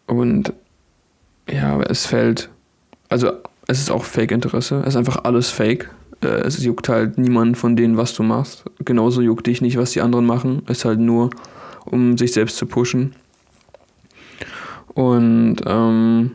und 0.07 0.53
ja, 1.49 1.81
es 1.81 2.05
fällt, 2.05 2.51
also 3.09 3.33
es 3.67 3.81
ist 3.81 3.91
auch 3.91 4.05
Fake-Interesse, 4.05 4.81
es 4.83 4.89
ist 4.89 4.97
einfach 4.97 5.25
alles 5.25 5.49
Fake. 5.49 5.91
Äh, 6.23 6.27
es 6.27 6.63
juckt 6.63 6.91
halt 6.91 7.17
niemand 7.17 7.57
von 7.57 7.75
denen, 7.75 7.97
was 7.97 8.15
du 8.15 8.23
machst. 8.23 8.65
Genauso 8.85 9.23
juckt 9.23 9.47
dich 9.47 9.63
nicht, 9.63 9.79
was 9.79 9.93
die 9.93 10.03
anderen 10.03 10.27
machen. 10.27 10.63
Es 10.67 10.79
ist 10.79 10.85
halt 10.85 11.01
nur, 11.01 11.31
um 11.87 12.19
sich 12.19 12.35
selbst 12.35 12.59
zu 12.59 12.67
pushen. 12.67 13.15
Und 14.89 15.57
ähm, 15.65 16.33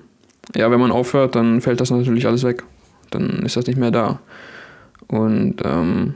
ja, 0.55 0.71
wenn 0.71 0.79
man 0.79 0.91
aufhört, 0.91 1.35
dann 1.35 1.61
fällt 1.61 1.79
das 1.79 1.91
natürlich 1.91 2.25
alles 2.25 2.43
weg. 2.43 2.63
Dann 3.11 3.43
ist 3.43 3.57
das 3.57 3.67
nicht 3.67 3.77
mehr 3.77 3.91
da. 3.91 4.19
Und 5.07 5.57
ähm, 5.63 6.15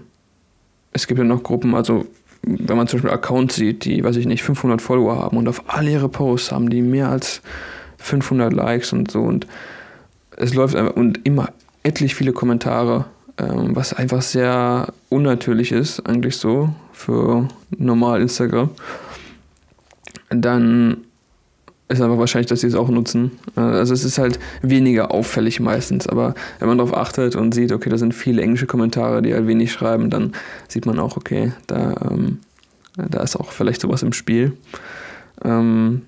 es 0.91 1.07
gibt 1.07 1.17
ja 1.17 1.23
noch 1.23 1.43
Gruppen, 1.43 1.75
also 1.75 2.05
wenn 2.43 2.75
man 2.75 2.87
zum 2.87 2.97
Beispiel 2.97 3.15
Accounts 3.15 3.55
sieht, 3.55 3.85
die, 3.85 4.03
weiß 4.03 4.15
ich 4.15 4.25
nicht, 4.25 4.43
500 4.43 4.81
Follower 4.81 5.15
haben 5.15 5.37
und 5.37 5.47
auf 5.47 5.63
alle 5.67 5.91
ihre 5.91 6.09
Posts 6.09 6.51
haben 6.51 6.69
die 6.69 6.81
mehr 6.81 7.09
als 7.09 7.41
500 7.97 8.51
Likes 8.51 8.93
und 8.93 9.11
so 9.11 9.21
und 9.21 9.45
es 10.37 10.53
läuft 10.53 10.75
einfach 10.75 10.95
und 10.95 11.25
immer 11.25 11.49
etlich 11.83 12.15
viele 12.15 12.33
Kommentare, 12.33 13.05
ähm, 13.37 13.75
was 13.75 13.93
einfach 13.93 14.21
sehr 14.21 14.87
unnatürlich 15.09 15.71
ist, 15.71 15.99
eigentlich 16.07 16.37
so 16.37 16.73
für 16.93 17.47
normal 17.69 18.21
Instagram. 18.21 18.69
Dann 20.29 20.97
ist 21.91 22.01
einfach 22.01 22.17
wahrscheinlich, 22.17 22.49
dass 22.49 22.61
sie 22.61 22.67
es 22.67 22.75
auch 22.75 22.89
nutzen. 22.89 23.31
Äh, 23.55 23.61
also 23.61 23.93
es 23.93 24.03
ist 24.03 24.17
halt 24.17 24.39
weniger 24.61 25.11
auffällig 25.11 25.59
meistens, 25.59 26.07
aber 26.07 26.35
wenn 26.59 26.67
man 26.67 26.77
darauf 26.77 26.95
achtet 26.95 27.35
und 27.35 27.53
sieht, 27.53 27.71
okay, 27.71 27.89
da 27.89 27.97
sind 27.97 28.13
viele 28.13 28.41
englische 28.41 28.67
Kommentare, 28.67 29.21
die 29.21 29.33
halt 29.33 29.47
wenig 29.47 29.71
schreiben, 29.71 30.09
dann 30.09 30.33
sieht 30.67 30.85
man 30.85 30.99
auch, 30.99 31.17
okay, 31.17 31.53
da, 31.67 31.95
ähm, 32.09 32.39
da 32.95 33.21
ist 33.21 33.35
auch 33.35 33.51
vielleicht 33.51 33.81
sowas 33.81 34.03
im 34.03 34.13
Spiel. 34.13 34.53
Ähm, 35.43 36.03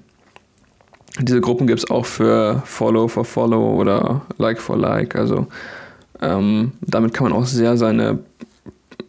diese 1.19 1.41
Gruppen 1.41 1.67
gibt 1.67 1.79
es 1.79 1.89
auch 1.89 2.05
für 2.05 2.63
Follow 2.65 3.07
for 3.07 3.25
Follow 3.25 3.79
oder 3.79 4.21
Like 4.37 4.59
for 4.59 4.77
Like. 4.77 5.15
Also 5.15 5.47
ähm, 6.21 6.71
damit 6.81 7.13
kann 7.13 7.29
man 7.29 7.33
auch 7.33 7.45
sehr 7.45 7.77
seine 7.77 8.19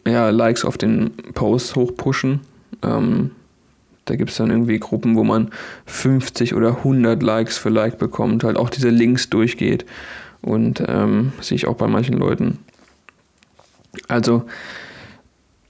ja, 0.07 0.29
Likes 0.29 0.65
auf 0.65 0.77
den 0.77 1.11
Posts 1.33 1.75
hochpushen. 1.75 2.41
Ähm, 2.83 3.31
da 4.05 4.15
gibt 4.15 4.29
es 4.29 4.37
dann 4.37 4.51
irgendwie 4.51 4.79
Gruppen, 4.79 5.15
wo 5.15 5.23
man 5.23 5.49
50 5.85 6.53
oder 6.53 6.77
100 6.77 7.21
Likes 7.21 7.57
für 7.57 7.69
Like 7.69 7.97
bekommt, 7.97 8.43
halt 8.43 8.57
auch 8.57 8.69
diese 8.69 8.89
Links 8.89 9.29
durchgeht. 9.29 9.85
Und 10.41 10.83
ähm, 10.87 11.33
sehe 11.41 11.55
ich 11.55 11.67
auch 11.67 11.75
bei 11.75 11.87
manchen 11.87 12.17
Leuten. 12.17 12.59
Also, 14.07 14.45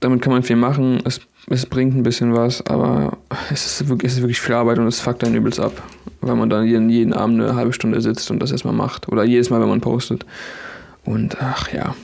damit 0.00 0.20
kann 0.20 0.32
man 0.32 0.42
viel 0.42 0.56
machen. 0.56 1.00
Es, 1.04 1.20
es 1.48 1.64
bringt 1.64 1.96
ein 1.96 2.02
bisschen 2.02 2.34
was, 2.34 2.66
aber 2.66 3.16
es 3.50 3.64
ist, 3.64 3.88
wirklich, 3.88 4.12
es 4.12 4.18
ist 4.18 4.22
wirklich 4.22 4.40
viel 4.40 4.54
Arbeit 4.54 4.78
und 4.78 4.86
es 4.86 5.00
fuckt 5.00 5.22
dann 5.22 5.34
übelst 5.34 5.60
ab, 5.60 5.82
weil 6.20 6.36
man 6.36 6.50
dann 6.50 6.66
jeden, 6.66 6.90
jeden 6.90 7.14
Abend 7.14 7.40
eine 7.40 7.54
halbe 7.54 7.72
Stunde 7.72 8.02
sitzt 8.02 8.30
und 8.30 8.40
das 8.40 8.52
erstmal 8.52 8.74
macht. 8.74 9.08
Oder 9.08 9.24
jedes 9.24 9.48
Mal, 9.48 9.60
wenn 9.62 9.68
man 9.68 9.80
postet. 9.80 10.26
Und 11.06 11.40
ach 11.40 11.72
ja, 11.72 11.94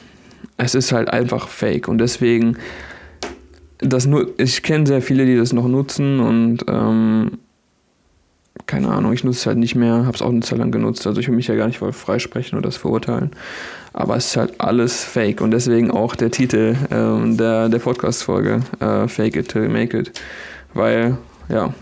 es 0.57 0.75
ist 0.75 0.93
halt 0.93 1.11
einfach 1.11 1.49
fake. 1.49 1.89
Und 1.89 1.99
deswegen 1.99 2.57
das 3.83 4.07
nur, 4.07 4.29
ich 4.39 4.63
kenne 4.63 4.87
sehr 4.87 5.03
viele, 5.03 5.27
die 5.27 5.37
das 5.37 5.53
noch 5.53 5.69
nutzen 5.69 6.21
und 6.21 6.59
ähm, 6.69 7.39
keine 8.67 8.89
Ahnung, 8.89 9.13
ich 9.13 9.25
nutze 9.25 9.39
es 9.39 9.47
halt 9.47 9.59
nicht 9.59 9.75
mehr, 9.75 10.07
habe 10.07 10.15
es 10.15 10.23
auch 10.23 10.29
eine 10.29 10.41
Zeit 10.41 10.59
lang 10.59 10.71
genutzt, 10.71 11.07
also 11.07 11.21
ich 11.21 11.29
will 11.29 11.37
mich 11.37 11.49
ja 11.49 11.55
gar 11.55 11.67
nicht 11.67 11.79
voll 11.79 11.93
freisprechen 11.93 12.59
oder 12.59 12.69
das 12.69 12.77
verurteilen, 12.77 13.31
aber 13.93 14.17
es 14.17 14.27
ist 14.27 14.37
halt 14.37 14.61
alles 14.61 15.05
Fake 15.05 15.41
und 15.41 15.51
deswegen 15.51 15.91
auch 15.91 16.15
der 16.15 16.31
Titel 16.31 16.77
ähm, 16.91 17.37
der, 17.37 17.69
der 17.69 17.79
Podcast-Folge, 17.79 18.61
äh, 18.81 19.09
Fake 19.09 19.37
it 19.37 19.49
till 19.49 19.65
you 19.65 19.71
make 19.71 19.99
it, 19.99 20.13
weil, 20.75 21.19
ja, 21.49 21.75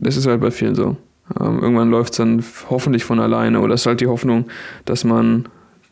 das 0.00 0.16
ist 0.16 0.26
halt 0.26 0.40
bei 0.40 0.50
vielen 0.50 0.74
so. 0.74 0.96
Ähm, 1.38 1.60
irgendwann 1.60 1.90
läuft 1.90 2.12
es 2.12 2.18
dann 2.18 2.42
hoffentlich 2.70 3.04
von 3.04 3.20
alleine 3.20 3.60
oder 3.60 3.74
es 3.74 3.82
ist 3.82 3.86
halt 3.86 4.00
die 4.00 4.06
Hoffnung, 4.06 4.46
dass 4.84 5.04
man 5.04 5.48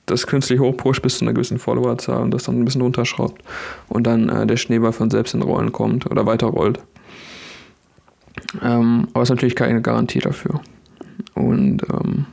das 0.07 0.27
künstlich 0.27 0.61
hochpusht 0.61 1.03
bis 1.03 1.19
zu 1.19 1.25
einer 1.25 1.35
gewissen 1.35 1.59
Followerzahl 1.59 2.23
und 2.23 2.31
das 2.31 2.45
dann 2.45 2.61
ein 2.61 2.65
bisschen 2.65 2.83
runterschraubt 2.83 3.43
und 3.89 4.07
dann 4.07 4.29
äh, 4.29 4.47
der 4.47 4.57
Schneeball 4.57 4.93
von 4.93 5.11
selbst 5.11 5.35
in 5.35 5.43
Rollen 5.43 5.73
kommt 5.73 6.09
oder 6.11 6.27
weiterrollt. 6.27 6.81
Ähm, 8.63 9.09
aber 9.13 9.23
es 9.23 9.29
ist 9.29 9.35
natürlich 9.35 9.57
keine 9.57 9.83
Garantie 9.83 10.21
dafür. 10.21 10.61
Und 11.35 11.83
ähm, 11.93 12.27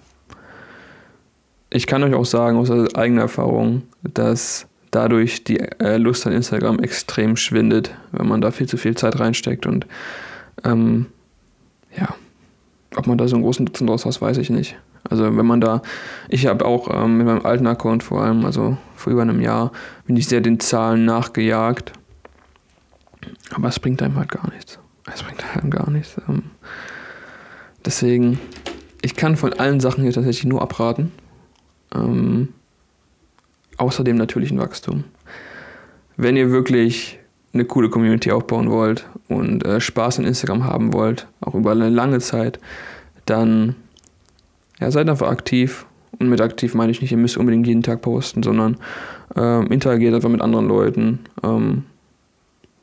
ich 1.70 1.88
kann 1.88 2.04
euch 2.04 2.14
auch 2.14 2.26
sagen 2.26 2.58
aus 2.58 2.70
eigener 2.96 3.24
Erfahrung, 3.24 3.84
dass 4.04 4.68
dadurch 4.92 5.44
die 5.44 5.60
äh, 5.60 5.98
Lust 5.98 6.28
an 6.28 6.34
Instagram 6.34 6.80
extrem 6.80 7.36
schwindet, 7.36 7.96
wenn 8.12 8.28
man 8.28 8.42
da 8.42 8.52
viel 8.52 8.68
zu 8.68 8.78
viel 8.78 8.96
Zeit 8.96 9.20
reinsteckt 9.20 9.66
und 9.66 9.88
ähm, 10.64 11.08
ja, 11.98 12.16
ob 12.96 13.08
man 13.08 13.18
da 13.18 13.28
so 13.28 13.36
einen 13.36 13.44
großen 13.44 13.66
Nutzen 13.66 13.88
draus 13.88 14.06
hat, 14.06 14.22
weiß 14.22 14.38
ich 14.38 14.50
nicht. 14.50 14.78
Also 15.10 15.36
wenn 15.38 15.46
man 15.46 15.62
da, 15.62 15.82
ich 16.30 16.48
habe 16.48 16.66
auch 16.66 16.90
ähm, 16.92 17.18
mit 17.18 17.28
meinem 17.28 17.46
alten 17.46 17.68
Account 17.68 18.04
vor 18.04 18.22
allem, 18.22 18.46
also 18.46 18.78
vor 18.96 19.12
über 19.12 19.22
einem 19.22 19.42
Jahr, 19.42 19.72
bin 20.06 20.16
ich 20.16 20.28
sehr 20.28 20.42
den 20.42 20.60
Zahlen 20.60 21.06
nachgejagt. 21.06 21.94
Aber 23.54 23.68
es 23.68 23.80
bringt 23.80 24.02
einem 24.02 24.16
halt 24.16 24.30
gar 24.30 24.50
nichts. 24.54 24.80
Es 25.14 25.24
bringt 25.24 25.44
einem 25.56 25.70
gar 25.70 25.90
nichts. 25.90 26.16
Ähm, 26.28 26.44
deswegen, 27.86 28.40
ich 29.02 29.16
kann 29.16 29.36
von 29.36 29.54
allen 29.54 29.80
Sachen 29.80 30.04
hier 30.04 30.14
tatsächlich 30.14 30.46
nur 30.46 30.62
abraten. 30.62 31.12
Ähm, 31.94 32.50
außer 33.78 34.04
dem 34.04 34.18
natürlichen 34.18 34.58
Wachstum. 34.58 35.04
Wenn 36.16 36.38
ihr 36.38 36.52
wirklich 36.52 37.20
eine 37.54 37.66
coole 37.66 37.90
Community 37.90 38.32
aufbauen 38.32 38.72
wollt 38.72 39.08
und 39.28 39.66
äh, 39.66 39.80
Spaß 39.80 40.20
in 40.20 40.26
Instagram 40.26 40.64
haben 40.64 40.94
wollt, 40.94 41.28
auch 41.42 41.54
über 41.54 41.72
eine 41.72 41.90
lange 41.90 42.20
Zeit, 42.20 42.60
dann 43.26 43.76
ja, 44.84 44.92
seid 44.92 45.10
einfach 45.10 45.30
aktiv. 45.30 45.86
Und 46.20 46.30
mit 46.30 46.42
aktiv 46.42 46.74
meine 46.76 46.92
ich 46.92 47.02
nicht, 47.02 47.12
ihr 47.12 47.18
müsst 47.18 47.38
unbedingt 47.38 47.66
jeden 47.66 47.84
Tag 47.84 48.02
posten, 48.02 48.44
sondern 48.44 48.78
ähm, 49.36 49.68
interagiert 49.68 50.14
einfach 50.14 50.30
mit 50.30 50.42
anderen 50.42 50.68
Leuten. 50.68 51.20
Ähm, 51.42 51.84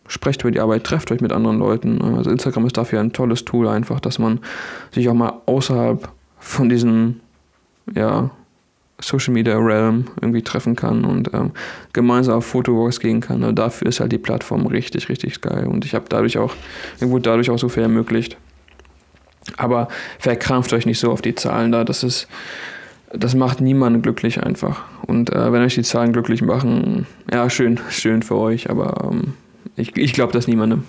sprecht 0.08 0.42
über 0.42 0.50
die 0.50 0.60
Arbeit, 0.60 0.84
trefft 0.84 1.12
euch 1.12 1.20
mit 1.20 1.30
anderen 1.30 1.58
Leuten. 1.58 2.00
Also 2.02 2.30
Instagram 2.30 2.66
ist 2.66 2.76
dafür 2.76 3.00
ein 3.00 3.12
tolles 3.12 3.44
Tool 3.44 3.68
einfach, 3.68 4.00
dass 4.00 4.18
man 4.18 4.40
sich 4.92 5.08
auch 5.08 5.14
mal 5.14 5.42
außerhalb 5.46 6.08
von 6.38 6.70
diesem 6.70 7.20
ja, 7.94 8.30
Social 8.98 9.34
Media 9.34 9.58
Realm 9.58 10.06
irgendwie 10.20 10.42
treffen 10.42 10.74
kann 10.74 11.04
und 11.04 11.32
ähm, 11.34 11.52
gemeinsam 11.92 12.38
auf 12.38 12.46
Fotowalks 12.46 12.98
gehen 12.98 13.20
kann. 13.20 13.42
Also 13.42 13.52
dafür 13.52 13.88
ist 13.88 14.00
halt 14.00 14.10
die 14.10 14.18
Plattform 14.18 14.66
richtig, 14.66 15.10
richtig 15.10 15.42
geil. 15.42 15.66
Und 15.66 15.84
ich 15.84 15.94
habe 15.94 16.06
dadurch 16.08 16.38
auch, 16.38 16.54
irgendwo 16.98 17.18
dadurch 17.18 17.50
auch 17.50 17.58
so 17.58 17.68
viel 17.68 17.82
ermöglicht. 17.82 18.38
Aber 19.56 19.88
verkrampft 20.18 20.72
euch 20.72 20.86
nicht 20.86 20.98
so 20.98 21.10
auf 21.10 21.22
die 21.22 21.34
Zahlen 21.34 21.72
da. 21.72 21.84
Das 21.84 22.02
ist, 22.02 22.28
das 23.12 23.34
macht 23.34 23.60
niemanden 23.60 24.02
glücklich 24.02 24.42
einfach. 24.42 24.84
Und 25.06 25.30
äh, 25.30 25.52
wenn 25.52 25.62
euch 25.62 25.74
die 25.74 25.82
Zahlen 25.82 26.12
glücklich 26.12 26.42
machen, 26.42 27.06
ja, 27.32 27.48
schön, 27.50 27.80
schön 27.88 28.22
für 28.22 28.36
euch, 28.36 28.70
aber 28.70 29.10
ähm, 29.10 29.34
ich, 29.76 29.96
ich 29.96 30.12
glaube 30.12 30.32
das 30.32 30.46
niemandem. 30.46 30.84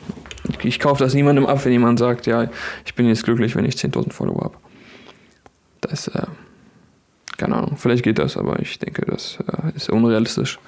Ich, 0.49 0.65
ich 0.65 0.79
kaufe 0.79 1.03
das 1.03 1.13
niemandem 1.13 1.45
ab, 1.45 1.63
wenn 1.65 1.71
jemand 1.71 1.99
sagt, 1.99 2.27
ja, 2.27 2.49
ich 2.85 2.95
bin 2.95 3.07
jetzt 3.07 3.23
glücklich, 3.23 3.55
wenn 3.55 3.65
ich 3.65 3.75
10.000 3.75 4.11
Follower 4.11 4.43
habe. 4.43 4.57
Das, 5.81 6.07
äh, 6.09 6.27
keine 7.37 7.55
Ahnung, 7.55 7.77
vielleicht 7.77 8.03
geht 8.03 8.19
das, 8.19 8.37
aber 8.37 8.59
ich 8.59 8.77
denke, 8.77 9.03
das 9.05 9.39
äh, 9.47 9.75
ist 9.75 9.89
unrealistisch 9.89 10.59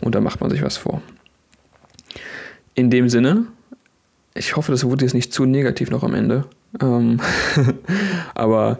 und 0.00 0.14
da 0.14 0.20
macht 0.20 0.40
man 0.40 0.50
sich 0.50 0.62
was 0.62 0.76
vor. 0.76 1.02
In 2.74 2.90
dem 2.90 3.08
Sinne, 3.08 3.46
ich 4.34 4.56
hoffe, 4.56 4.72
das 4.72 4.84
wurde 4.84 5.04
jetzt 5.04 5.14
nicht 5.14 5.32
zu 5.32 5.44
negativ 5.44 5.90
noch 5.90 6.02
am 6.02 6.14
Ende. 6.14 6.44
Ähm 6.80 7.20
aber 8.34 8.78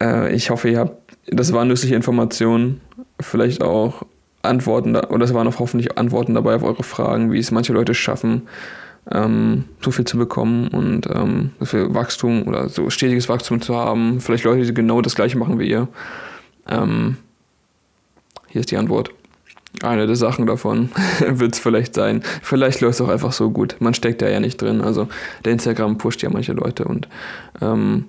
äh, 0.00 0.34
ich 0.34 0.50
hoffe, 0.50 0.68
ihr 0.68 0.78
habt, 0.78 1.16
das 1.26 1.52
waren 1.52 1.68
nützliche 1.68 1.94
Informationen, 1.94 2.80
vielleicht 3.20 3.62
auch 3.62 4.02
Antworten, 4.42 4.94
da, 4.94 5.08
oder 5.10 5.24
es 5.24 5.34
waren 5.34 5.46
auch 5.48 5.58
hoffentlich 5.58 5.98
Antworten 5.98 6.34
dabei 6.34 6.54
auf 6.54 6.62
eure 6.62 6.82
Fragen, 6.82 7.32
wie 7.32 7.38
es 7.38 7.50
manche 7.50 7.72
Leute 7.72 7.94
schaffen, 7.94 8.48
ähm, 9.10 9.64
so 9.80 9.90
viel 9.90 10.04
zu 10.04 10.16
bekommen 10.16 10.68
und 10.68 11.06
ähm, 11.12 11.50
so 11.58 11.66
viel 11.66 11.94
Wachstum 11.94 12.46
oder 12.46 12.68
so 12.68 12.90
stetiges 12.90 13.28
Wachstum 13.28 13.60
zu 13.60 13.76
haben. 13.76 14.20
Vielleicht 14.20 14.44
Leute, 14.44 14.64
die 14.64 14.74
genau 14.74 15.02
das 15.02 15.14
gleiche 15.14 15.38
machen 15.38 15.58
wie 15.58 15.68
ihr. 15.68 15.88
Ähm, 16.68 17.16
hier 18.48 18.60
ist 18.60 18.70
die 18.70 18.76
Antwort. 18.76 19.10
Eine 19.82 20.06
der 20.06 20.16
Sachen 20.16 20.46
davon 20.46 20.90
wird 21.26 21.54
es 21.54 21.58
vielleicht 21.58 21.94
sein. 21.94 22.22
Vielleicht 22.42 22.80
läuft 22.80 22.94
es 22.94 23.00
auch 23.00 23.08
einfach 23.08 23.32
so 23.32 23.50
gut. 23.50 23.76
Man 23.80 23.94
steckt 23.94 24.20
da 24.22 24.28
ja 24.28 24.40
nicht 24.40 24.60
drin. 24.60 24.80
Also 24.80 25.08
der 25.44 25.52
Instagram 25.52 25.98
pusht 25.98 26.22
ja 26.22 26.30
manche 26.30 26.52
Leute 26.52 26.84
und 26.84 27.08
ähm, 27.60 28.06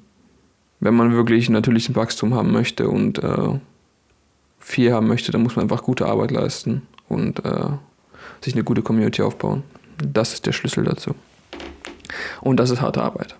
wenn 0.82 0.96
man 0.96 1.14
wirklich 1.14 1.50
natürlichen 1.50 1.96
Wachstum 1.96 2.34
haben 2.34 2.52
möchte 2.52 2.90
und 2.90 3.24
äh, 3.24 3.60
viel 4.60 4.92
haben 4.92 5.08
möchte, 5.08 5.32
dann 5.32 5.44
muss 5.44 5.56
man 5.56 5.64
einfach 5.64 5.84
gute 5.84 6.08
Arbeit 6.08 6.32
leisten 6.32 6.82
und 7.08 7.46
äh, 7.46 7.70
sich 8.42 8.56
eine 8.56 8.64
gute 8.64 8.82
Community 8.82 9.22
aufbauen. 9.22 9.64
Das 10.04 10.34
ist 10.34 10.46
der 10.48 10.52
Schlüssel 10.52 10.84
dazu. 10.84 11.14
Und 12.42 12.58
das 12.58 12.72
ist 12.72 12.82
harte 12.82 13.02
Arbeit. 13.02 13.36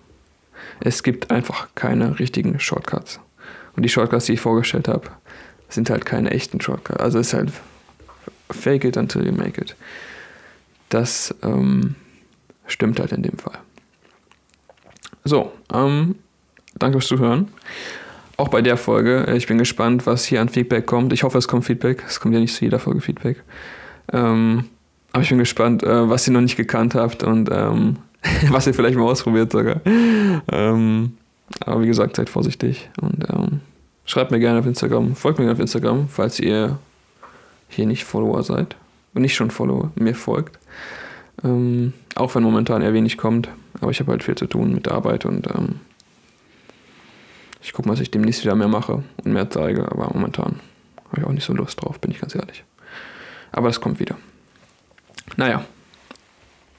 Es 0.80 1.02
gibt 1.02 1.30
einfach 1.30 1.68
keine 1.74 2.18
richtigen 2.18 2.58
Shortcuts. 2.58 3.20
Und 3.76 3.82
die 3.82 3.88
Shortcuts, 3.88 4.26
die 4.26 4.34
ich 4.34 4.40
vorgestellt 4.40 4.88
habe, 4.88 5.10
sind 5.68 5.90
halt 5.90 6.06
keine 6.06 6.30
echten 6.30 6.60
Shortcuts. 6.60 7.00
Also 7.00 7.18
es 7.18 7.28
ist 7.28 7.34
halt 7.34 7.52
fake 8.50 8.84
it 8.84 8.96
until 8.96 9.24
you 9.24 9.32
make 9.32 9.60
it. 9.60 9.76
Das 10.88 11.34
ähm, 11.42 11.94
stimmt 12.66 13.00
halt 13.00 13.12
in 13.12 13.22
dem 13.22 13.38
Fall. 13.38 13.58
So, 15.24 15.52
ähm, 15.72 16.16
danke 16.78 16.98
fürs 16.98 17.08
Zuhören. 17.08 17.48
Auch 18.36 18.48
bei 18.48 18.60
der 18.60 18.76
Folge. 18.76 19.32
Ich 19.36 19.46
bin 19.46 19.58
gespannt, 19.58 20.06
was 20.06 20.24
hier 20.24 20.40
an 20.40 20.48
Feedback 20.48 20.86
kommt. 20.86 21.12
Ich 21.12 21.22
hoffe, 21.22 21.38
es 21.38 21.46
kommt 21.46 21.64
Feedback. 21.64 22.02
Es 22.06 22.18
kommt 22.18 22.34
ja 22.34 22.40
nicht 22.40 22.54
zu 22.54 22.64
jeder 22.64 22.78
Folge 22.78 23.00
Feedback. 23.00 23.42
Ähm, 24.12 24.64
aber 25.12 25.22
ich 25.22 25.28
bin 25.28 25.38
gespannt, 25.38 25.82
äh, 25.82 26.08
was 26.08 26.26
ihr 26.26 26.32
noch 26.32 26.40
nicht 26.40 26.56
gekannt 26.56 26.94
habt 26.94 27.22
und 27.22 27.50
ähm, 27.52 27.98
was 28.50 28.66
ihr 28.66 28.74
vielleicht 28.74 28.96
mal 28.96 29.04
ausprobiert 29.04 29.52
sogar. 29.52 29.80
Ähm, 30.50 31.16
aber 31.60 31.82
wie 31.82 31.86
gesagt, 31.86 32.16
seid 32.16 32.30
vorsichtig 32.30 32.90
und 33.00 33.24
ähm, 33.30 33.60
schreibt 34.04 34.30
mir 34.30 34.40
gerne 34.40 34.58
auf 34.58 34.66
Instagram, 34.66 35.14
folgt 35.14 35.38
mir 35.38 35.44
gerne 35.44 35.54
auf 35.54 35.60
Instagram, 35.60 36.08
falls 36.08 36.40
ihr 36.40 36.78
hier 37.74 37.86
nicht 37.86 38.04
Follower 38.04 38.42
seid 38.42 38.76
und 39.14 39.22
nicht 39.22 39.34
schon 39.34 39.50
Follower, 39.50 39.90
mir 39.94 40.14
folgt. 40.14 40.58
Ähm, 41.44 41.92
auch 42.14 42.34
wenn 42.34 42.42
momentan 42.42 42.82
eher 42.82 42.94
wenig 42.94 43.16
kommt, 43.16 43.48
aber 43.80 43.90
ich 43.90 44.00
habe 44.00 44.12
halt 44.12 44.22
viel 44.22 44.34
zu 44.34 44.46
tun 44.46 44.74
mit 44.74 44.86
der 44.86 44.94
Arbeit 44.94 45.24
und 45.24 45.46
ähm, 45.48 45.80
ich 47.62 47.72
gucke 47.72 47.88
mal, 47.88 47.94
dass 47.94 48.02
ich 48.02 48.10
demnächst 48.10 48.44
wieder 48.44 48.54
mehr 48.54 48.68
mache 48.68 49.02
und 49.24 49.32
mehr 49.32 49.48
zeige, 49.50 49.90
aber 49.90 50.10
momentan 50.12 50.60
habe 51.08 51.20
ich 51.20 51.24
auch 51.24 51.32
nicht 51.32 51.44
so 51.44 51.52
Lust 51.52 51.82
drauf, 51.82 52.00
bin 52.00 52.10
ich 52.10 52.20
ganz 52.20 52.34
ehrlich. 52.34 52.64
Aber 53.52 53.68
es 53.68 53.80
kommt 53.80 54.00
wieder. 54.00 54.16
Naja, 55.36 55.64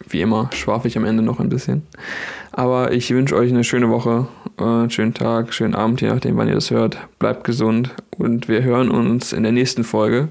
wie 0.08 0.22
immer 0.22 0.50
schwafe 0.54 0.88
ich 0.88 0.98
am 0.98 1.06
Ende 1.06 1.24
noch 1.24 1.40
ein 1.40 1.50
bisschen. 1.50 1.84
Aber 2.52 2.92
ich 2.92 3.10
wünsche 3.12 3.36
euch 3.36 3.52
eine 3.52 3.64
schöne 3.64 3.90
Woche, 3.90 4.28
äh, 4.60 4.64
einen 4.64 4.90
schönen 4.90 5.14
Tag, 5.14 5.54
schönen 5.54 5.76
Abend, 5.76 6.02
je 6.02 6.10
nachdem, 6.10 6.38
wann 6.38 6.48
ihr 6.48 6.56
das 6.56 6.72
hört. 6.72 6.98
Bleibt 7.20 7.44
gesund 7.44 7.92
und 8.18 8.48
wir 8.48 8.64
hören 8.64 8.92
uns 8.92 9.34
in 9.34 9.44
der 9.44 9.52
nächsten 9.52 9.84
Folge. 9.84 10.30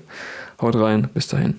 Haut 0.62 0.76
rein, 0.76 1.08
bis 1.12 1.26
dahin. 1.26 1.56